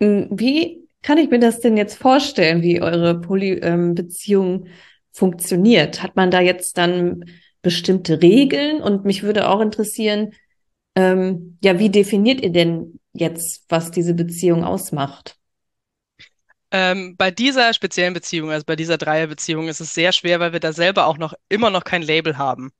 [0.00, 4.72] Hm, wie kann ich mir das denn jetzt vorstellen, wie eure Poly-Beziehung ähm,
[5.12, 6.02] funktioniert?
[6.02, 7.24] Hat man da jetzt dann
[7.62, 8.82] bestimmte Regeln?
[8.82, 10.32] Und mich würde auch interessieren,
[10.94, 15.39] ähm, ja, wie definiert ihr denn jetzt, was diese Beziehung ausmacht?
[16.72, 20.60] Ähm, bei dieser speziellen Beziehung, also bei dieser Dreierbeziehung, ist es sehr schwer, weil wir
[20.60, 22.72] da selber auch noch immer noch kein Label haben.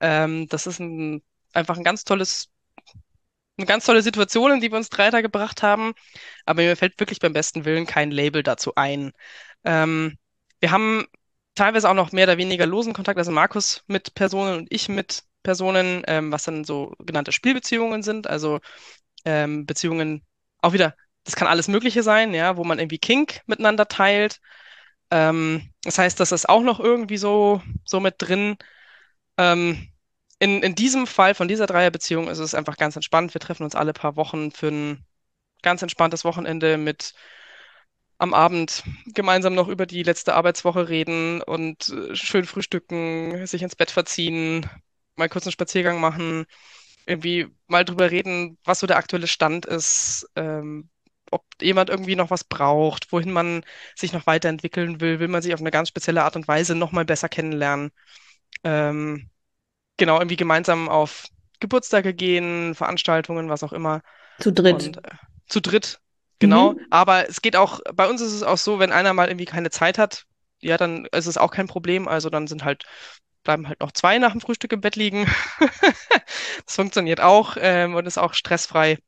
[0.00, 2.50] Ähm, das ist ein, einfach ein ganz tolles
[3.56, 5.92] eine ganz tolle Situation, in die wir uns drei Tage gebracht haben.
[6.46, 9.12] Aber mir fällt wirklich beim besten Willen kein Label dazu ein.
[9.64, 10.18] Ähm,
[10.60, 11.06] wir haben
[11.54, 15.24] teilweise auch noch mehr oder weniger losen Kontakt, also Markus mit Personen und ich mit
[15.42, 18.60] Personen, ähm, was dann so genannte Spielbeziehungen sind, also
[19.24, 20.24] ähm, Beziehungen
[20.62, 24.40] auch wieder, das kann alles Mögliche sein, ja, wo man irgendwie Kink miteinander teilt.
[25.10, 28.56] Ähm, das heißt, das ist auch noch irgendwie so, so mit drin.
[29.38, 29.88] Ähm,
[30.38, 33.34] in, in diesem Fall von dieser Dreierbeziehung ist es einfach ganz entspannt.
[33.34, 35.06] Wir treffen uns alle paar Wochen für ein
[35.62, 37.14] ganz entspanntes Wochenende mit
[38.18, 43.76] am Abend gemeinsam noch über die letzte Arbeitswoche reden und äh, schön frühstücken, sich ins
[43.76, 44.68] Bett verziehen,
[45.16, 46.46] mal kurz einen Spaziergang machen,
[47.06, 50.88] irgendwie mal drüber reden, was so der aktuelle Stand ist, ähm,
[51.32, 53.64] ob jemand irgendwie noch was braucht, wohin man
[53.96, 56.92] sich noch weiterentwickeln will, will man sich auf eine ganz spezielle Art und Weise noch
[56.92, 57.90] mal besser kennenlernen.
[58.64, 59.30] Ähm,
[59.96, 61.26] genau, irgendwie gemeinsam auf
[61.60, 64.02] Geburtstage gehen, Veranstaltungen, was auch immer.
[64.38, 64.74] Zu dritt.
[64.74, 65.10] Und, äh,
[65.46, 66.00] zu dritt,
[66.38, 66.72] genau.
[66.72, 66.86] Mhm.
[66.90, 69.70] Aber es geht auch, bei uns ist es auch so, wenn einer mal irgendwie keine
[69.70, 70.24] Zeit hat,
[70.60, 72.08] ja, dann ist es auch kein Problem.
[72.08, 72.84] Also dann sind halt,
[73.42, 75.26] bleiben halt noch zwei nach dem Frühstück im Bett liegen.
[76.66, 78.98] das funktioniert auch ähm, und ist auch stressfrei.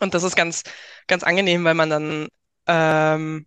[0.00, 0.62] Und das ist ganz,
[1.06, 2.28] ganz angenehm, weil man dann
[2.66, 3.46] ähm,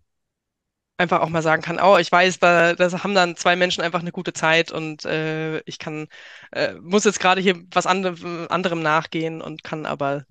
[0.98, 4.00] einfach auch mal sagen kann, oh, ich weiß, da, da haben dann zwei Menschen einfach
[4.00, 6.06] eine gute Zeit und äh, ich kann,
[6.52, 10.24] äh, muss jetzt gerade hier was andre, anderem nachgehen und kann aber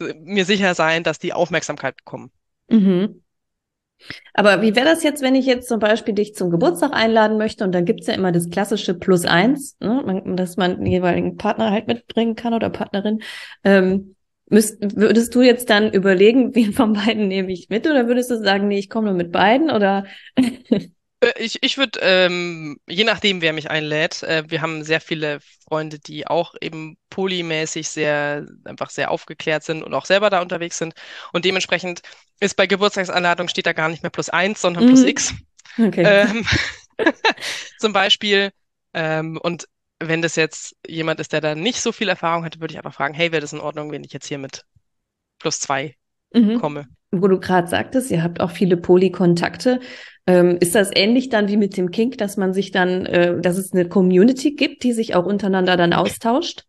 [0.00, 2.30] äh, mir sicher sein, dass die Aufmerksamkeit bekommen.
[2.68, 3.22] Mhm.
[4.34, 7.62] Aber wie wäre das jetzt, wenn ich jetzt zum Beispiel dich zum Geburtstag einladen möchte
[7.62, 11.70] und dann gibt's ja immer das klassische Plus eins, ne, dass man den jeweiligen Partner
[11.70, 13.22] halt mitbringen kann oder Partnerin.
[13.62, 14.16] Ähm,
[14.52, 18.38] Müsst, würdest du jetzt dann überlegen, wen von beiden nehme ich mit oder würdest du
[18.38, 20.04] sagen, nee, ich komme nur mit beiden oder?
[20.36, 25.40] Äh, ich, ich würde, ähm, je nachdem, wer mich einlädt, äh, wir haben sehr viele
[25.66, 30.78] Freunde, die auch eben polymäßig sehr, einfach sehr aufgeklärt sind und auch selber da unterwegs
[30.78, 30.94] sind.
[31.32, 32.02] Und dementsprechend
[32.40, 35.08] ist bei Geburtstagsanladung steht da gar nicht mehr plus eins, sondern plus mhm.
[35.08, 35.34] x.
[35.78, 36.02] Okay.
[36.04, 36.44] Ähm,
[37.78, 38.50] zum Beispiel.
[38.94, 39.66] Ähm, und
[40.08, 42.94] wenn das jetzt jemand ist, der da nicht so viel Erfahrung hat, würde ich einfach
[42.94, 44.64] fragen, hey, wäre das in Ordnung, wenn ich jetzt hier mit
[45.38, 45.96] plus zwei
[46.32, 46.60] mhm.
[46.60, 46.88] komme?
[47.10, 49.80] Wo du gerade sagtest, ihr habt auch viele Polykontakte.
[50.26, 53.58] Ähm, ist das ähnlich dann wie mit dem Kink, dass man sich dann, äh, dass
[53.58, 56.64] es eine Community gibt, die sich auch untereinander dann austauscht?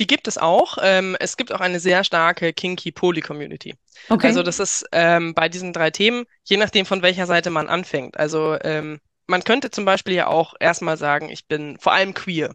[0.00, 0.78] Die gibt es auch.
[0.82, 3.74] Ähm, es gibt auch eine sehr starke Kinky Poly Community.
[4.08, 4.26] Okay.
[4.26, 8.16] Also das ist ähm, bei diesen drei Themen, je nachdem von welcher Seite man anfängt.
[8.18, 12.54] Also ähm, man könnte zum Beispiel ja auch erstmal sagen, ich bin vor allem queer.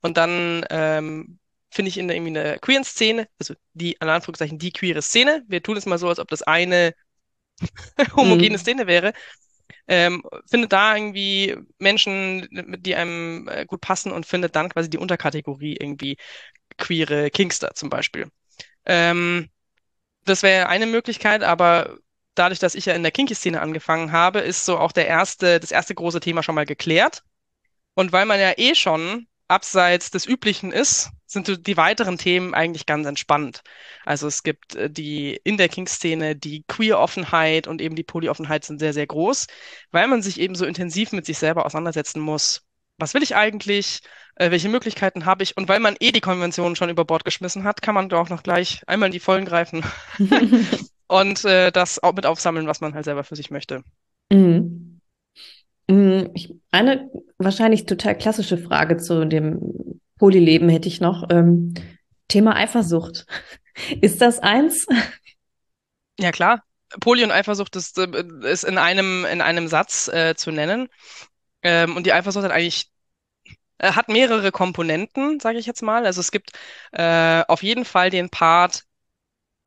[0.00, 1.38] Und dann ähm,
[1.70, 5.44] finde ich in der, irgendwie eine queeren Szene, also die, in Anführungszeichen, die queere Szene.
[5.48, 6.94] Wir tun es mal so, als ob das eine
[8.16, 8.60] homogene mhm.
[8.60, 9.12] Szene wäre.
[9.86, 12.46] Ähm, findet da irgendwie Menschen,
[12.78, 16.16] die einem äh, gut passen und findet dann quasi die Unterkategorie irgendwie
[16.76, 18.30] queere Kingster zum Beispiel.
[18.84, 19.48] Ähm,
[20.24, 21.98] das wäre eine Möglichkeit, aber
[22.38, 25.70] dadurch, dass ich ja in der Kinky-Szene angefangen habe, ist so auch der erste, das
[25.70, 27.22] erste große Thema schon mal geklärt.
[27.94, 32.86] Und weil man ja eh schon abseits des Üblichen ist, sind die weiteren Themen eigentlich
[32.86, 33.62] ganz entspannt.
[34.04, 38.78] Also es gibt äh, die in der King-Szene die Queer-Offenheit und eben die Poly-Offenheit sind
[38.78, 39.46] sehr, sehr groß,
[39.90, 42.62] weil man sich eben so intensiv mit sich selber auseinandersetzen muss.
[42.98, 44.00] Was will ich eigentlich?
[44.36, 45.56] Äh, welche Möglichkeiten habe ich?
[45.56, 48.28] Und weil man eh die Konvention schon über Bord geschmissen hat, kann man da auch
[48.28, 49.84] noch gleich einmal in die Vollen greifen
[51.08, 53.82] und äh, das auch mit aufsammeln, was man halt selber für sich möchte.
[54.30, 55.00] Mhm.
[56.34, 61.28] Ich, eine wahrscheinlich total klassische Frage zu dem Polyleben hätte ich noch.
[61.30, 61.74] Ähm,
[62.28, 63.26] Thema Eifersucht.
[64.00, 64.86] Ist das eins?
[66.18, 66.62] Ja, klar.
[67.00, 70.88] Poly und Eifersucht ist, äh, ist in einem, in einem Satz äh, zu nennen.
[71.62, 72.90] Ähm, und die Eifersucht hat eigentlich
[73.78, 76.06] äh, hat mehrere Komponenten, sage ich jetzt mal.
[76.06, 76.52] Also es gibt
[76.92, 78.84] äh, auf jeden Fall den Part,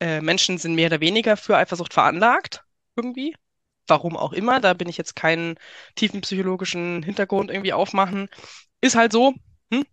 [0.02, 2.64] äh, Menschen sind mehr oder weniger für Eifersucht veranlagt,
[2.96, 3.34] irgendwie
[3.86, 5.56] warum auch immer, da bin ich jetzt keinen
[5.96, 8.28] tiefen psychologischen Hintergrund irgendwie aufmachen,
[8.80, 9.34] ist halt so.
[9.70, 9.84] Hm?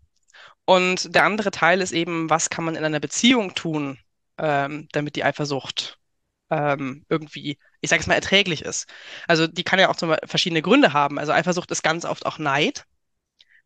[0.65, 3.99] Und der andere Teil ist eben, was kann man in einer Beziehung tun,
[4.37, 5.99] ähm, damit die Eifersucht
[6.51, 8.87] ähm, irgendwie, ich sage es mal, erträglich ist.
[9.27, 11.19] Also die kann ja auch zum verschiedene Gründe haben.
[11.19, 12.85] Also Eifersucht ist ganz oft auch Neid.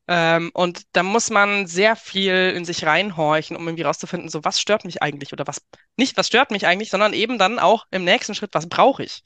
[0.07, 4.59] Ähm, und da muss man sehr viel in sich reinhorchen, um irgendwie rauszufinden, so was
[4.59, 5.61] stört mich eigentlich oder was
[5.95, 9.23] nicht, was stört mich eigentlich, sondern eben dann auch im nächsten Schritt, was brauche ich?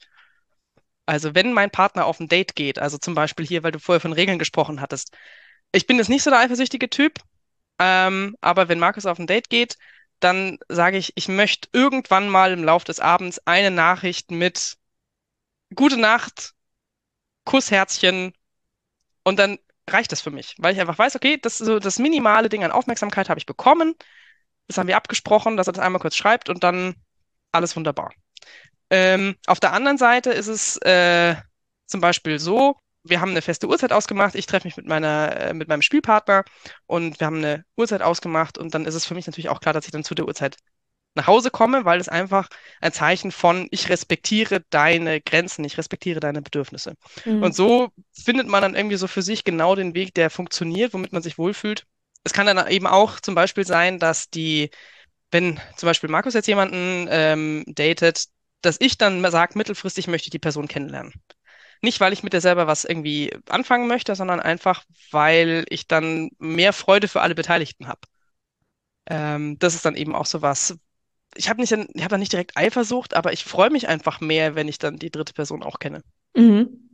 [1.06, 4.00] Also wenn mein Partner auf ein Date geht, also zum Beispiel hier, weil du vorher
[4.00, 5.16] von Regeln gesprochen hattest,
[5.72, 7.18] ich bin jetzt nicht so der eifersüchtige Typ,
[7.78, 9.78] ähm, aber wenn Markus auf ein Date geht,
[10.20, 14.76] dann sage ich, ich möchte irgendwann mal im Laufe des Abends eine Nachricht mit
[15.74, 16.54] Gute Nacht,
[17.44, 18.32] Kussherzchen
[19.24, 22.48] und dann reicht das für mich, weil ich einfach weiß, okay, das so das minimale
[22.48, 23.94] Ding an Aufmerksamkeit habe ich bekommen,
[24.66, 26.94] das haben wir abgesprochen, dass er das einmal kurz schreibt und dann
[27.52, 28.12] alles wunderbar.
[28.90, 31.36] Ähm, auf der anderen Seite ist es äh,
[31.86, 34.34] zum Beispiel so, wir haben eine feste Uhrzeit ausgemacht.
[34.34, 36.44] Ich treffe mich mit meiner, äh, mit meinem Spielpartner
[36.86, 39.72] und wir haben eine Uhrzeit ausgemacht und dann ist es für mich natürlich auch klar,
[39.72, 40.56] dass ich dann zu der Uhrzeit
[41.14, 42.48] nach Hause komme, weil es einfach
[42.80, 46.94] ein Zeichen von, ich respektiere deine Grenzen, ich respektiere deine Bedürfnisse.
[47.24, 47.42] Mhm.
[47.42, 51.12] Und so findet man dann irgendwie so für sich genau den Weg, der funktioniert, womit
[51.12, 51.86] man sich wohlfühlt.
[52.24, 54.70] Es kann dann eben auch zum Beispiel sein, dass die,
[55.30, 58.26] wenn zum Beispiel Markus jetzt jemanden ähm, datet,
[58.62, 61.14] dass ich dann sage, mittelfristig möchte ich die Person kennenlernen.
[61.80, 66.30] Nicht, weil ich mit der selber was irgendwie anfangen möchte, sondern einfach, weil ich dann
[66.38, 68.00] mehr Freude für alle Beteiligten habe.
[69.06, 70.76] Ähm, das ist dann eben auch so was.
[71.38, 74.56] Ich habe nicht, ich habe da nicht direkt Eifersucht, aber ich freue mich einfach mehr,
[74.56, 76.02] wenn ich dann die dritte Person auch kenne.
[76.34, 76.88] Mhm.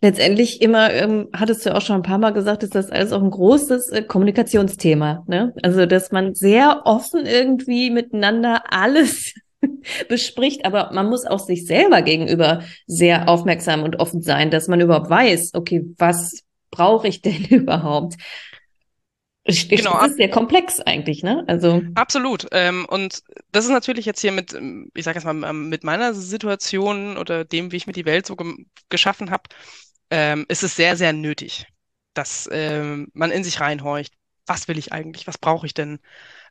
[0.00, 3.22] Letztendlich immer, ähm, hattest du auch schon ein paar Mal gesagt, ist das alles auch
[3.22, 5.24] ein großes äh, Kommunikationsthema.
[5.26, 5.54] Ne?
[5.62, 9.34] Also, dass man sehr offen irgendwie miteinander alles
[10.08, 14.80] bespricht, aber man muss auch sich selber gegenüber sehr aufmerksam und offen sein, dass man
[14.80, 18.14] überhaupt weiß, okay, was brauche ich denn überhaupt?
[19.44, 19.98] Genau.
[19.98, 21.44] Das ist sehr komplex eigentlich, ne?
[21.48, 22.46] Also absolut.
[22.52, 24.56] Ähm, und das ist natürlich jetzt hier mit,
[24.94, 28.26] ich sage jetzt mal, ähm, mit meiner Situation oder dem, wie ich mir die Welt
[28.26, 28.54] so ge
[28.88, 29.44] geschaffen habe,
[30.10, 31.66] ähm, ist es sehr, sehr nötig,
[32.14, 34.12] dass ähm, man in sich reinhorcht.
[34.46, 35.26] Was will ich eigentlich?
[35.26, 35.98] Was brauche ich denn?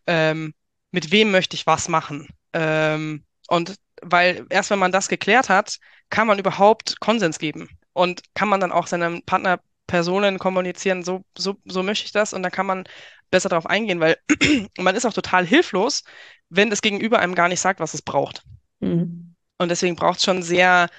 [0.07, 0.53] Ähm,
[0.91, 2.27] mit wem möchte ich was machen?
[2.53, 8.23] Ähm, und weil erst wenn man das geklärt hat, kann man überhaupt Konsens geben und
[8.33, 12.43] kann man dann auch seinem Partner Personen kommunizieren, so, so, so möchte ich das und
[12.43, 12.85] dann kann man
[13.29, 14.17] besser darauf eingehen, weil
[14.77, 16.03] man ist auch total hilflos,
[16.49, 18.43] wenn das Gegenüber einem gar nicht sagt, was es braucht.
[18.79, 19.35] Mhm.
[19.57, 20.89] Und deswegen braucht es schon sehr,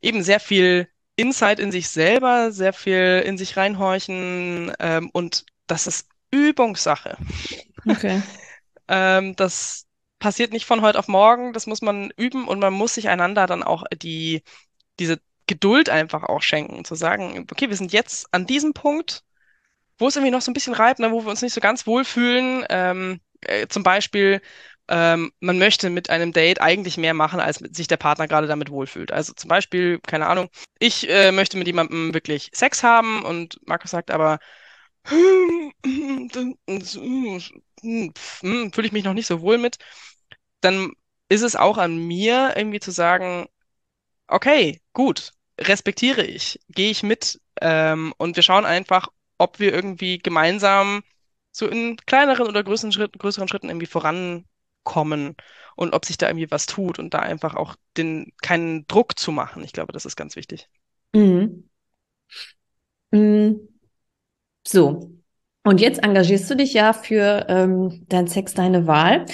[0.00, 5.86] eben sehr viel Insight in sich selber, sehr viel in sich reinhorchen ähm, und das
[5.86, 7.16] ist Übungssache.
[7.88, 8.22] Okay.
[8.88, 9.86] ähm, das
[10.18, 13.46] passiert nicht von heute auf morgen, das muss man üben und man muss sich einander
[13.46, 14.42] dann auch die,
[14.98, 19.24] diese Geduld einfach auch schenken, zu sagen, okay, wir sind jetzt an diesem Punkt,
[19.98, 21.86] wo es irgendwie noch so ein bisschen reibt, ne, wo wir uns nicht so ganz
[21.86, 22.64] wohlfühlen.
[22.70, 24.40] Ähm, äh, zum Beispiel,
[24.88, 28.70] ähm, man möchte mit einem Date eigentlich mehr machen, als sich der Partner gerade damit
[28.70, 29.12] wohlfühlt.
[29.12, 33.90] Also zum Beispiel, keine Ahnung, ich äh, möchte mit jemandem wirklich Sex haben und Markus
[33.90, 34.38] sagt aber,
[35.04, 35.72] fühle
[38.82, 39.78] ich mich noch nicht so wohl mit,
[40.60, 40.92] dann
[41.28, 43.46] ist es auch an mir, irgendwie zu sagen,
[44.28, 50.18] okay, gut, respektiere ich, gehe ich mit ähm, und wir schauen einfach, ob wir irgendwie
[50.18, 51.02] gemeinsam
[51.52, 55.36] so in kleineren oder größeren, Schritt, größeren Schritten irgendwie vorankommen
[55.76, 59.32] und ob sich da irgendwie was tut und da einfach auch den keinen Druck zu
[59.32, 59.64] machen.
[59.64, 60.68] Ich glaube, das ist ganz wichtig.
[61.14, 61.68] Mhm.
[63.10, 63.68] Mhm.
[64.66, 65.12] So.
[65.64, 69.26] Und jetzt engagierst du dich ja für ähm, dein Sex, deine Wahl.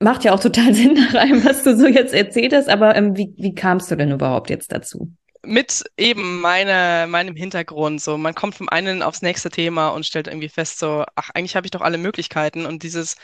[0.00, 3.16] Macht ja auch total Sinn nach allem, was du so jetzt erzählt hast, aber ähm,
[3.16, 5.12] wie, wie kamst du denn überhaupt jetzt dazu?
[5.46, 8.00] Mit eben meine, meinem Hintergrund.
[8.02, 11.56] So, man kommt vom einen aufs nächste Thema und stellt irgendwie fest, so, ach, eigentlich
[11.56, 12.66] habe ich doch alle Möglichkeiten.
[12.66, 13.16] Und dieses,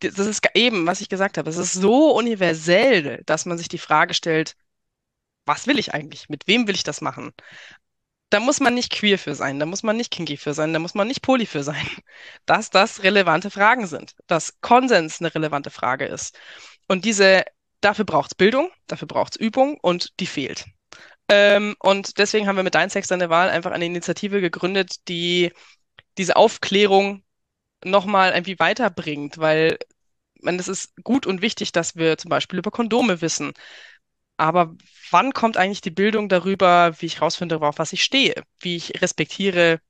[0.00, 3.78] das ist eben, was ich gesagt habe, es ist so universell, dass man sich die
[3.78, 4.56] Frage stellt,
[5.46, 6.28] was will ich eigentlich?
[6.28, 7.32] Mit wem will ich das machen?
[8.30, 10.78] Da muss man nicht queer für sein, da muss man nicht kinky für sein, da
[10.78, 11.84] muss man nicht poly für sein.
[12.46, 16.38] Dass das relevante Fragen sind, dass Konsens eine relevante Frage ist.
[16.88, 17.44] Und diese,
[17.80, 20.66] dafür braucht es Bildung, dafür braucht es Übung und die fehlt.
[21.30, 25.52] Ähm, und deswegen haben wir mit Dein Sex, deine Wahl einfach eine Initiative gegründet, die
[26.18, 27.24] diese Aufklärung
[27.84, 29.78] nochmal irgendwie weiterbringt, weil
[30.42, 33.52] man, es ist gut und wichtig, dass wir zum Beispiel über Kondome wissen.
[34.38, 34.76] Aber
[35.10, 39.02] wann kommt eigentlich die Bildung darüber, wie ich rausfinde, worauf was ich stehe, wie ich
[39.02, 39.80] respektiere,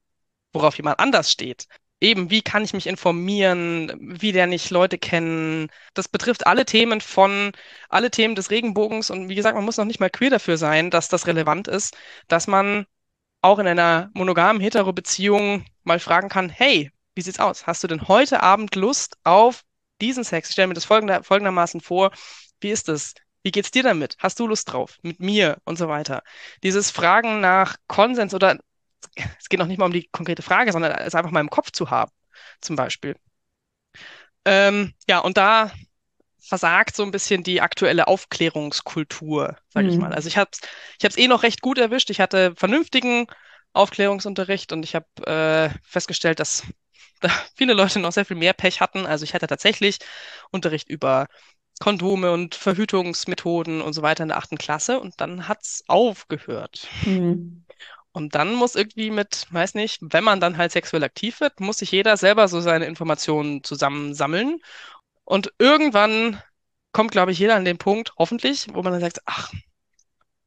[0.52, 1.66] worauf jemand anders steht?
[2.00, 5.68] Eben, wie kann ich mich informieren, wie lerne ich Leute kennen.
[5.94, 7.52] Das betrifft alle Themen von,
[7.88, 9.10] alle Themen des Regenbogens.
[9.10, 11.96] Und wie gesagt, man muss noch nicht mal queer dafür sein, dass das relevant ist,
[12.28, 12.86] dass man
[13.42, 17.66] auch in einer monogamen Hetero-Beziehung mal fragen kann, hey, wie sieht's aus?
[17.66, 19.62] Hast du denn heute Abend Lust auf
[20.00, 20.48] diesen Sex?
[20.48, 22.12] Ich stelle mir das folgender, folgendermaßen vor.
[22.60, 23.14] Wie ist es?
[23.42, 24.16] Wie geht's dir damit?
[24.18, 24.98] Hast du Lust drauf?
[25.02, 26.22] Mit mir und so weiter.
[26.62, 28.58] Dieses Fragen nach Konsens oder
[29.38, 31.70] es geht noch nicht mal um die konkrete Frage, sondern es einfach mal im Kopf
[31.70, 32.12] zu haben,
[32.60, 33.16] zum Beispiel.
[34.44, 35.70] Ähm, ja, und da
[36.40, 39.92] versagt so ein bisschen die aktuelle Aufklärungskultur, sage mhm.
[39.92, 40.12] ich mal.
[40.12, 40.50] Also ich habe
[40.98, 42.10] ich es eh noch recht gut erwischt.
[42.10, 43.26] Ich hatte vernünftigen
[43.72, 46.64] Aufklärungsunterricht und ich habe äh, festgestellt, dass
[47.20, 49.06] da viele Leute noch sehr viel mehr Pech hatten.
[49.06, 49.98] Also ich hatte tatsächlich
[50.50, 51.26] Unterricht über
[51.78, 56.88] Kondome und Verhütungsmethoden und so weiter in der achten Klasse und dann hat es aufgehört.
[57.04, 57.64] Mhm.
[58.12, 61.78] Und dann muss irgendwie mit, weiß nicht, wenn man dann halt sexuell aktiv wird, muss
[61.78, 64.58] sich jeder selber so seine Informationen zusammensammeln.
[65.24, 66.42] Und irgendwann
[66.92, 69.52] kommt, glaube ich, jeder an den Punkt, hoffentlich, wo man dann sagt, ach,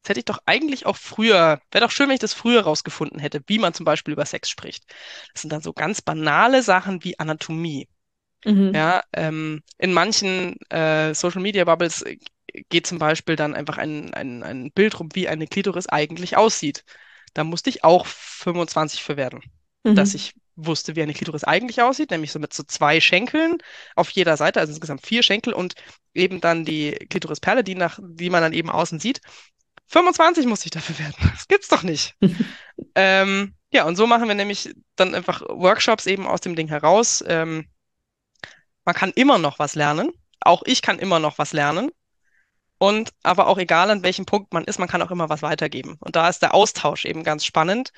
[0.04, 3.20] das hätte ich doch eigentlich auch früher, wäre doch schön, wenn ich das früher rausgefunden
[3.20, 4.84] hätte, wie man zum Beispiel über Sex spricht.
[5.32, 7.88] Das sind dann so ganz banale Sachen wie Anatomie.
[8.44, 8.76] Mhm.
[8.76, 12.04] Ja, ähm, in manchen äh, Social Media Bubbles
[12.68, 16.84] geht zum Beispiel dann einfach ein, ein, ein Bild rum, wie eine Klitoris eigentlich aussieht.
[17.34, 19.42] Da musste ich auch 25 für werden,
[19.84, 19.96] mhm.
[19.96, 23.58] dass ich wusste, wie eine Klitoris eigentlich aussieht, nämlich so mit so zwei Schenkeln
[23.96, 25.74] auf jeder Seite, also insgesamt vier Schenkel und
[26.14, 29.22] eben dann die Klitorisperle, die nach, die man dann eben außen sieht.
[29.88, 31.16] 25 musste ich dafür werden.
[31.34, 32.16] Das gibt's doch nicht.
[32.96, 37.24] ähm, ja, und so machen wir nämlich dann einfach Workshops eben aus dem Ding heraus.
[37.28, 37.68] Ähm,
[38.86, 40.12] man kann immer noch was lernen.
[40.40, 41.92] Auch ich kann immer noch was lernen.
[42.84, 45.96] Und aber auch egal, an welchem Punkt man ist, man kann auch immer was weitergeben.
[46.02, 47.94] Und da ist der Austausch eben ganz spannend.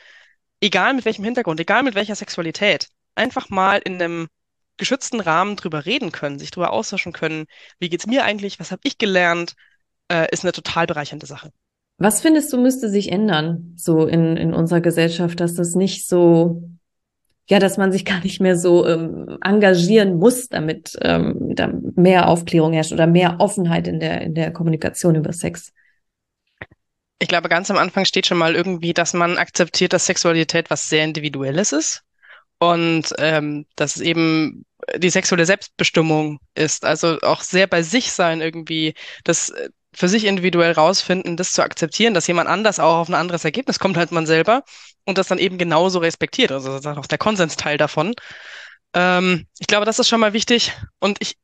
[0.62, 2.89] Egal mit welchem Hintergrund, egal mit welcher Sexualität.
[3.15, 4.28] Einfach mal in einem
[4.78, 7.45] geschützten Rahmen drüber reden können, sich drüber austauschen können.
[7.80, 8.60] Wie geht's mir eigentlich?
[8.60, 9.56] Was habe ich gelernt?
[10.08, 11.50] Äh, ist eine total bereichernde Sache.
[11.98, 16.62] Was findest du, müsste sich ändern, so in, in unserer Gesellschaft, dass das nicht so
[17.48, 22.28] ja, dass man sich gar nicht mehr so ähm, engagieren muss, damit ähm, da mehr
[22.28, 25.72] Aufklärung herrscht oder mehr Offenheit in der, in der Kommunikation über Sex.
[27.20, 30.89] Ich glaube, ganz am Anfang steht schon mal irgendwie, dass man akzeptiert, dass Sexualität was
[30.89, 32.04] sehr Individuelles ist
[32.60, 34.66] und ähm, dass es eben
[34.98, 36.86] die sexuelle Selbstbestimmung ist.
[36.86, 38.93] Also auch sehr bei sich sein irgendwie,
[39.24, 43.14] das äh, für sich individuell rausfinden, das zu akzeptieren, dass jemand anders auch auf ein
[43.14, 44.64] anderes Ergebnis kommt, halt man selber
[45.06, 46.52] und das dann eben genauso respektiert.
[46.52, 48.14] Also das ist auch der Konsensteil davon.
[48.93, 50.74] Ähm, ich glaube, das ist schon mal wichtig.
[51.00, 51.38] Und ich,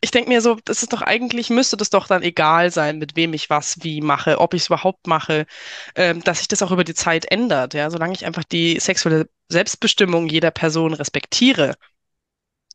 [0.00, 3.16] ich denke mir so, das ist doch eigentlich, müsste das doch dann egal sein, mit
[3.16, 5.46] wem ich was wie mache, ob ich es überhaupt mache,
[5.94, 7.74] ähm, dass sich das auch über die Zeit ändert.
[7.74, 11.74] Ja, solange ich einfach die sexuelle Selbstbestimmung jeder Person respektiere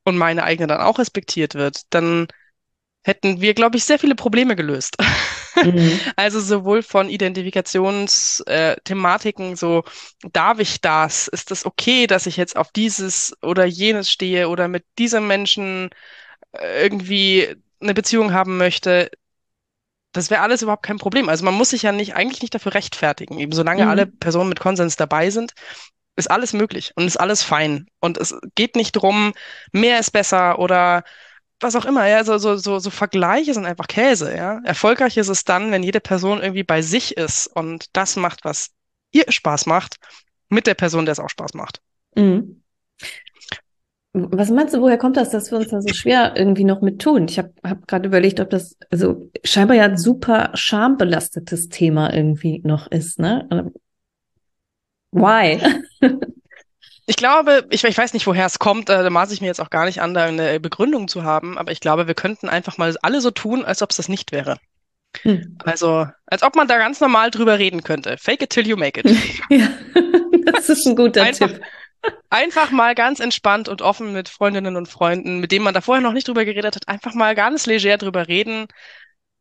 [0.05, 2.27] und meine eigene dann auch respektiert wird, dann
[3.03, 4.97] hätten wir, glaube ich, sehr viele Probleme gelöst.
[5.63, 5.99] Mhm.
[6.15, 9.83] Also sowohl von Identifikationsthematiken, äh, so
[10.31, 11.27] darf ich das?
[11.27, 15.91] Ist das okay, dass ich jetzt auf dieses oder jenes stehe oder mit diesem Menschen
[16.53, 19.11] äh, irgendwie eine Beziehung haben möchte?
[20.11, 21.29] Das wäre alles überhaupt kein Problem.
[21.29, 23.37] Also man muss sich ja nicht, eigentlich nicht dafür rechtfertigen.
[23.37, 23.89] Eben solange mhm.
[23.89, 25.53] alle Personen mit Konsens dabei sind,
[26.15, 27.85] ist alles möglich und ist alles fein.
[27.99, 29.33] Und es geht nicht drum,
[29.71, 31.03] mehr ist besser oder
[31.63, 34.59] was auch immer, ja, so, so, so, so Vergleiche sind einfach Käse, ja.
[34.63, 38.71] Erfolgreich ist es dann, wenn jede Person irgendwie bei sich ist und das macht, was
[39.11, 39.95] ihr Spaß macht,
[40.49, 41.81] mit der Person, der es auch Spaß macht.
[42.15, 42.61] Mhm.
[44.15, 47.01] Was meinst du, woher kommt das, dass wir uns da so schwer irgendwie noch mit
[47.01, 47.25] tun?
[47.27, 52.61] Ich habe hab gerade überlegt, ob das also scheinbar ja ein super schambelastetes Thema irgendwie
[52.63, 53.71] noch ist, ne?
[55.11, 55.59] Why?
[57.05, 59.59] Ich glaube, ich, ich, weiß nicht, woher es kommt, äh, da maße ich mir jetzt
[59.59, 62.77] auch gar nicht an, da eine Begründung zu haben, aber ich glaube, wir könnten einfach
[62.77, 64.57] mal alle so tun, als ob es das nicht wäre.
[65.21, 65.57] Hm.
[65.63, 68.17] Also, als ob man da ganz normal drüber reden könnte.
[68.17, 69.17] Fake it till you make it.
[69.49, 69.69] ja,
[70.45, 71.61] das ist ein guter einfach, Tipp.
[72.29, 76.01] Einfach mal ganz entspannt und offen mit Freundinnen und Freunden, mit denen man da vorher
[76.01, 78.67] noch nicht drüber geredet hat, einfach mal ganz leger drüber reden.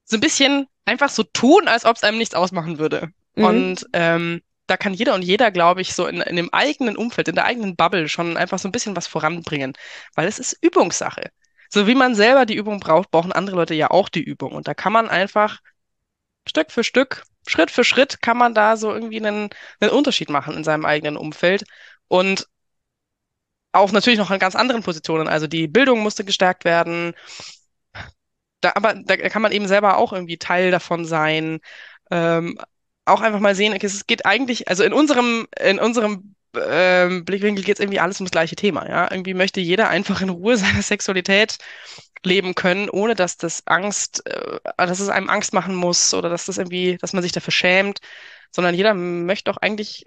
[0.05, 3.11] So ein bisschen einfach so tun, als ob es einem nichts ausmachen würde.
[3.35, 3.45] Mhm.
[3.45, 4.43] Und ähm,
[4.73, 7.45] da kann jeder und jeder, glaube ich, so in, in dem eigenen Umfeld, in der
[7.45, 9.75] eigenen Bubble schon einfach so ein bisschen was voranbringen,
[10.15, 11.31] weil es ist Übungssache.
[11.69, 14.53] So wie man selber die Übung braucht, brauchen andere Leute ja auch die Übung.
[14.53, 15.61] Und da kann man einfach
[16.49, 19.51] Stück für Stück, Schritt für Schritt, kann man da so irgendwie einen,
[19.81, 21.65] einen Unterschied machen in seinem eigenen Umfeld.
[22.09, 22.49] Und
[23.73, 25.29] auch natürlich noch in ganz anderen Positionen.
[25.29, 27.13] Also die Bildung musste gestärkt werden.
[28.63, 31.61] Da, aber da kann man eben selber auch irgendwie Teil davon sein.
[32.11, 32.59] Ähm,
[33.05, 37.65] auch einfach mal sehen, okay, es geht eigentlich, also in unserem, in unserem ähm, Blickwinkel
[37.65, 38.89] geht es irgendwie alles ums gleiche Thema.
[38.89, 39.11] Ja?
[39.11, 41.59] Irgendwie möchte jeder einfach in Ruhe seine Sexualität
[42.25, 46.47] leben können, ohne dass das Angst, äh, dass es einem Angst machen muss oder dass
[46.47, 48.01] das irgendwie, dass man sich dafür schämt,
[48.51, 50.05] sondern jeder möchte auch eigentlich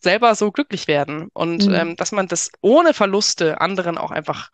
[0.00, 1.74] selber so glücklich werden und mhm.
[1.74, 4.50] ähm, dass man das ohne Verluste anderen auch einfach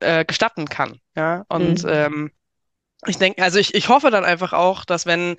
[0.00, 1.00] äh, gestatten kann.
[1.16, 1.90] Ja, und mhm.
[1.90, 2.30] ähm,
[3.06, 5.36] ich denke, also ich, ich hoffe dann einfach auch, dass wenn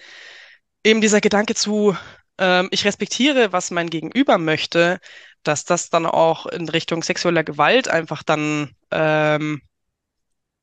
[0.83, 1.95] eben dieser Gedanke zu,
[2.37, 4.99] ähm, ich respektiere, was mein Gegenüber möchte,
[5.43, 9.61] dass das dann auch in Richtung sexueller Gewalt einfach dann ähm,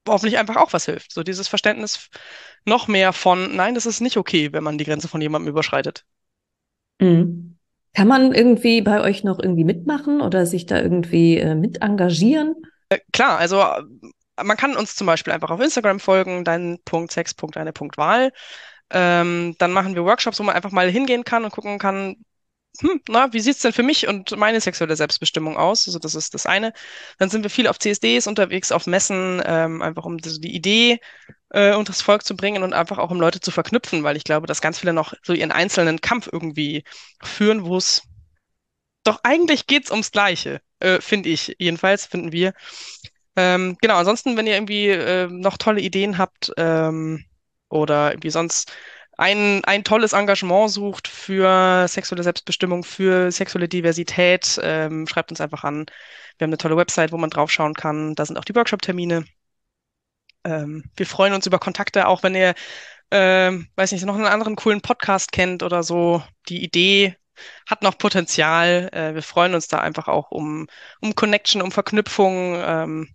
[0.09, 1.13] hoffentlich einfach auch was hilft.
[1.13, 2.09] So dieses Verständnis
[2.65, 6.05] noch mehr von, nein, das ist nicht okay, wenn man die Grenze von jemandem überschreitet.
[7.01, 7.57] Mhm.
[7.95, 12.55] Kann man irgendwie bei euch noch irgendwie mitmachen oder sich da irgendwie äh, mit engagieren?
[12.89, 13.83] Äh, klar, also äh,
[14.45, 17.99] man kann uns zum Beispiel einfach auf Instagram folgen, dein Punkt Sex, Punkt, eine Punkt
[17.99, 18.33] Wahl.
[18.91, 22.17] Ähm, dann machen wir Workshops, wo man einfach mal hingehen kann und gucken kann,
[22.81, 25.87] hm, na, wie sieht's denn für mich und meine sexuelle Selbstbestimmung aus?
[25.89, 26.73] Also das ist das eine.
[27.19, 31.01] Dann sind wir viel auf CSDs unterwegs, auf Messen, ähm, einfach um die, Idee
[31.51, 34.25] äh, unter das Volk zu bringen und einfach auch um Leute zu verknüpfen, weil ich
[34.25, 36.85] glaube, dass ganz viele noch so ihren einzelnen Kampf irgendwie
[37.23, 38.03] führen, wo es
[39.05, 41.57] doch eigentlich geht's ums Gleiche, äh, finde ich.
[41.59, 42.55] Jedenfalls finden wir.
[43.37, 47.25] Ähm, genau, ansonsten, wenn ihr irgendwie äh, noch tolle Ideen habt, ähm,
[47.71, 48.73] oder irgendwie sonst
[49.21, 55.63] ein, ein tolles Engagement sucht für sexuelle Selbstbestimmung, für sexuelle Diversität, ähm, schreibt uns einfach
[55.65, 55.87] an.
[56.39, 58.15] Wir haben eine tolle Website, wo man draufschauen kann.
[58.15, 59.25] Da sind auch die Workshop-Termine.
[60.45, 62.55] Ähm, wir freuen uns über Kontakte, auch wenn ihr,
[63.11, 66.23] ähm, weiß nicht, noch einen anderen coolen Podcast kennt oder so.
[66.49, 67.17] Die Idee
[67.69, 68.89] hat noch Potenzial.
[68.93, 70.67] Äh, wir freuen uns da einfach auch um,
[71.03, 73.15] um Connection, um Verknüpfung, ähm,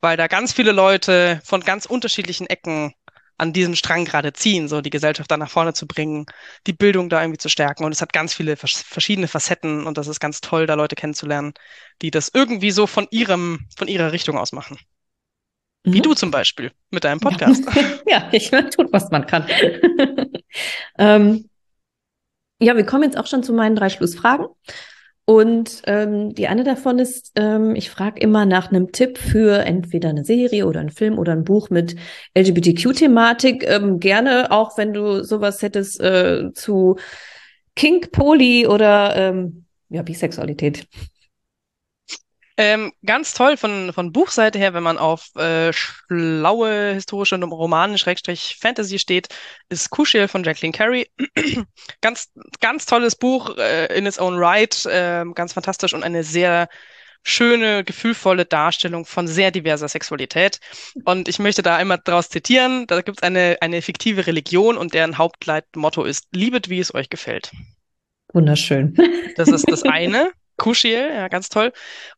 [0.00, 2.94] weil da ganz viele Leute von ganz unterschiedlichen Ecken
[3.36, 6.26] an diesem Strang gerade ziehen, so die Gesellschaft da nach vorne zu bringen,
[6.66, 7.84] die Bildung da irgendwie zu stärken.
[7.84, 11.52] Und es hat ganz viele verschiedene Facetten und das ist ganz toll, da Leute kennenzulernen,
[12.02, 14.78] die das irgendwie so von ihrem, von ihrer Richtung aus machen.
[15.82, 16.02] Wie mhm.
[16.02, 17.64] du zum Beispiel mit deinem Podcast.
[18.06, 19.46] ja, ich tut, was man kann.
[20.98, 21.50] ähm,
[22.60, 24.46] ja, wir kommen jetzt auch schon zu meinen drei Schlussfragen.
[25.26, 30.10] Und ähm, die eine davon ist, ähm, ich frage immer nach einem Tipp für entweder
[30.10, 31.96] eine Serie oder einen Film oder ein Buch mit
[32.36, 33.64] LGBTQ-Thematik.
[33.66, 36.96] Ähm, gerne auch, wenn du sowas hättest äh, zu
[37.74, 40.86] Kink, Poly oder ähm, ja, Bisexualität.
[42.56, 48.58] Ähm, ganz toll von, von Buchseite her, wenn man auf äh, schlaue historische Romane Schrägstrich
[48.60, 49.28] Fantasy steht,
[49.68, 51.10] ist Kushiel von Jacqueline Carey.
[52.00, 52.30] ganz,
[52.60, 56.68] ganz tolles Buch äh, in its own right, äh, ganz fantastisch und eine sehr
[57.24, 60.60] schöne, gefühlvolle Darstellung von sehr diverser Sexualität.
[61.04, 64.94] Und ich möchte da einmal daraus zitieren, da gibt es eine, eine fiktive Religion und
[64.94, 67.50] deren Hauptleitmotto ist, liebet, wie es euch gefällt.
[68.32, 68.96] Wunderschön.
[69.36, 70.30] Das ist das eine.
[70.56, 71.72] Kuschiel, ja, ganz toll.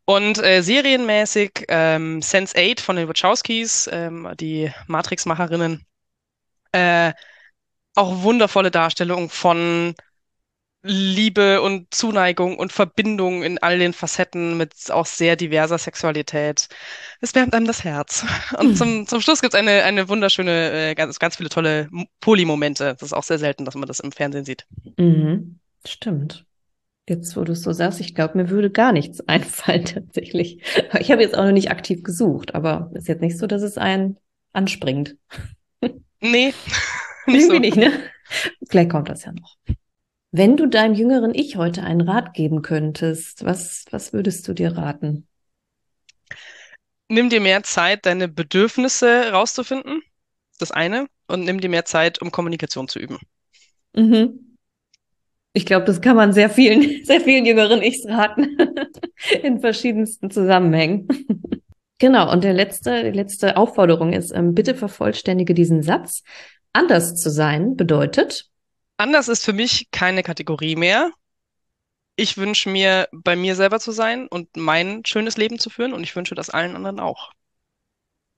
[0.04, 5.86] Und äh, serienmäßig ähm, Sense8 von den Wachowskis, ähm, die Matrix-Macherinnen,
[6.72, 7.12] äh,
[7.94, 9.94] auch wundervolle Darstellung von
[10.86, 16.68] Liebe und Zuneigung und Verbindung in all den Facetten mit auch sehr diverser Sexualität.
[17.20, 18.24] Es wärmt einem das Herz.
[18.58, 21.88] Und zum, zum Schluss gibt es eine, eine wunderschöne, äh, ganz, ganz viele tolle
[22.20, 22.94] Polymomente.
[22.94, 24.66] Das ist auch sehr selten, dass man das im Fernsehen sieht.
[24.96, 25.58] Mhm.
[25.84, 26.44] Stimmt.
[27.08, 30.62] Jetzt, wo du es so sagst, ich glaube, mir würde gar nichts einfallen tatsächlich.
[31.00, 33.78] Ich habe jetzt auch noch nicht aktiv gesucht, aber ist jetzt nicht so, dass es
[33.78, 34.18] einen
[34.52, 35.16] anspringt.
[36.20, 36.54] Nee,
[37.26, 37.58] nicht Irgendwie so.
[37.60, 37.92] nicht, ne?
[38.68, 39.56] Vielleicht kommt das ja noch.
[40.32, 44.76] Wenn du deinem jüngeren Ich heute einen Rat geben könntest, was, was würdest du dir
[44.76, 45.26] raten?
[47.08, 50.02] Nimm dir mehr Zeit, deine Bedürfnisse rauszufinden.
[50.58, 51.08] Das eine.
[51.26, 53.18] Und nimm dir mehr Zeit, um Kommunikation zu üben.
[53.96, 54.45] Mhm.
[55.56, 58.58] Ich glaube, das kann man sehr vielen, sehr vielen jüngeren Ichs raten.
[59.42, 61.08] In verschiedensten Zusammenhängen.
[61.98, 66.24] Genau, und der letzte, die letzte Aufforderung ist, ähm, bitte vervollständige diesen Satz.
[66.74, 68.50] Anders zu sein bedeutet.
[68.98, 71.10] Anders ist für mich keine Kategorie mehr.
[72.14, 76.02] Ich wünsche mir, bei mir selber zu sein und mein schönes Leben zu führen und
[76.02, 77.30] ich wünsche das allen anderen auch.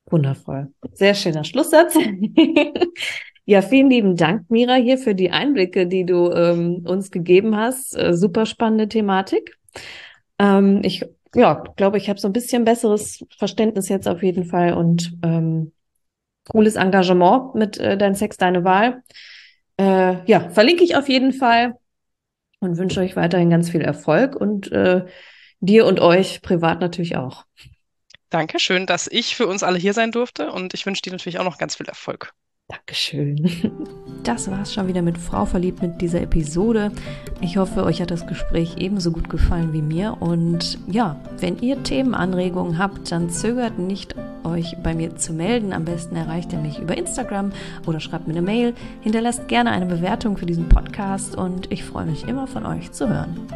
[0.07, 0.73] Wundervoll.
[0.93, 1.97] Sehr schöner Schlusssatz.
[3.49, 7.97] Ja, vielen lieben Dank, Mira, hier für die Einblicke, die du ähm, uns gegeben hast.
[7.97, 9.57] Äh, super spannende Thematik.
[10.39, 14.75] Ähm, ich ja, glaube, ich habe so ein bisschen besseres Verständnis jetzt auf jeden Fall
[14.75, 15.73] und ähm,
[16.47, 19.03] cooles Engagement mit äh, Dein Sex, deine Wahl.
[19.79, 21.79] Äh, ja, verlinke ich auf jeden Fall
[22.61, 25.07] und wünsche euch weiterhin ganz viel Erfolg und äh,
[25.61, 27.47] dir und euch privat natürlich auch.
[28.29, 31.45] Dankeschön, dass ich für uns alle hier sein durfte und ich wünsche dir natürlich auch
[31.45, 32.35] noch ganz viel Erfolg.
[32.69, 33.51] Dankeschön.
[34.25, 36.91] Das war's schon wieder mit Frau verliebt mit dieser Episode.
[37.41, 40.19] Ich hoffe, euch hat das Gespräch ebenso gut gefallen wie mir.
[40.21, 45.73] Und ja, wenn ihr Themenanregungen habt, dann zögert nicht, euch bei mir zu melden.
[45.73, 47.53] Am besten erreicht ihr mich über Instagram
[47.87, 48.75] oder schreibt mir eine Mail.
[49.01, 53.09] Hinterlasst gerne eine Bewertung für diesen Podcast und ich freue mich immer von euch zu
[53.09, 53.49] hören.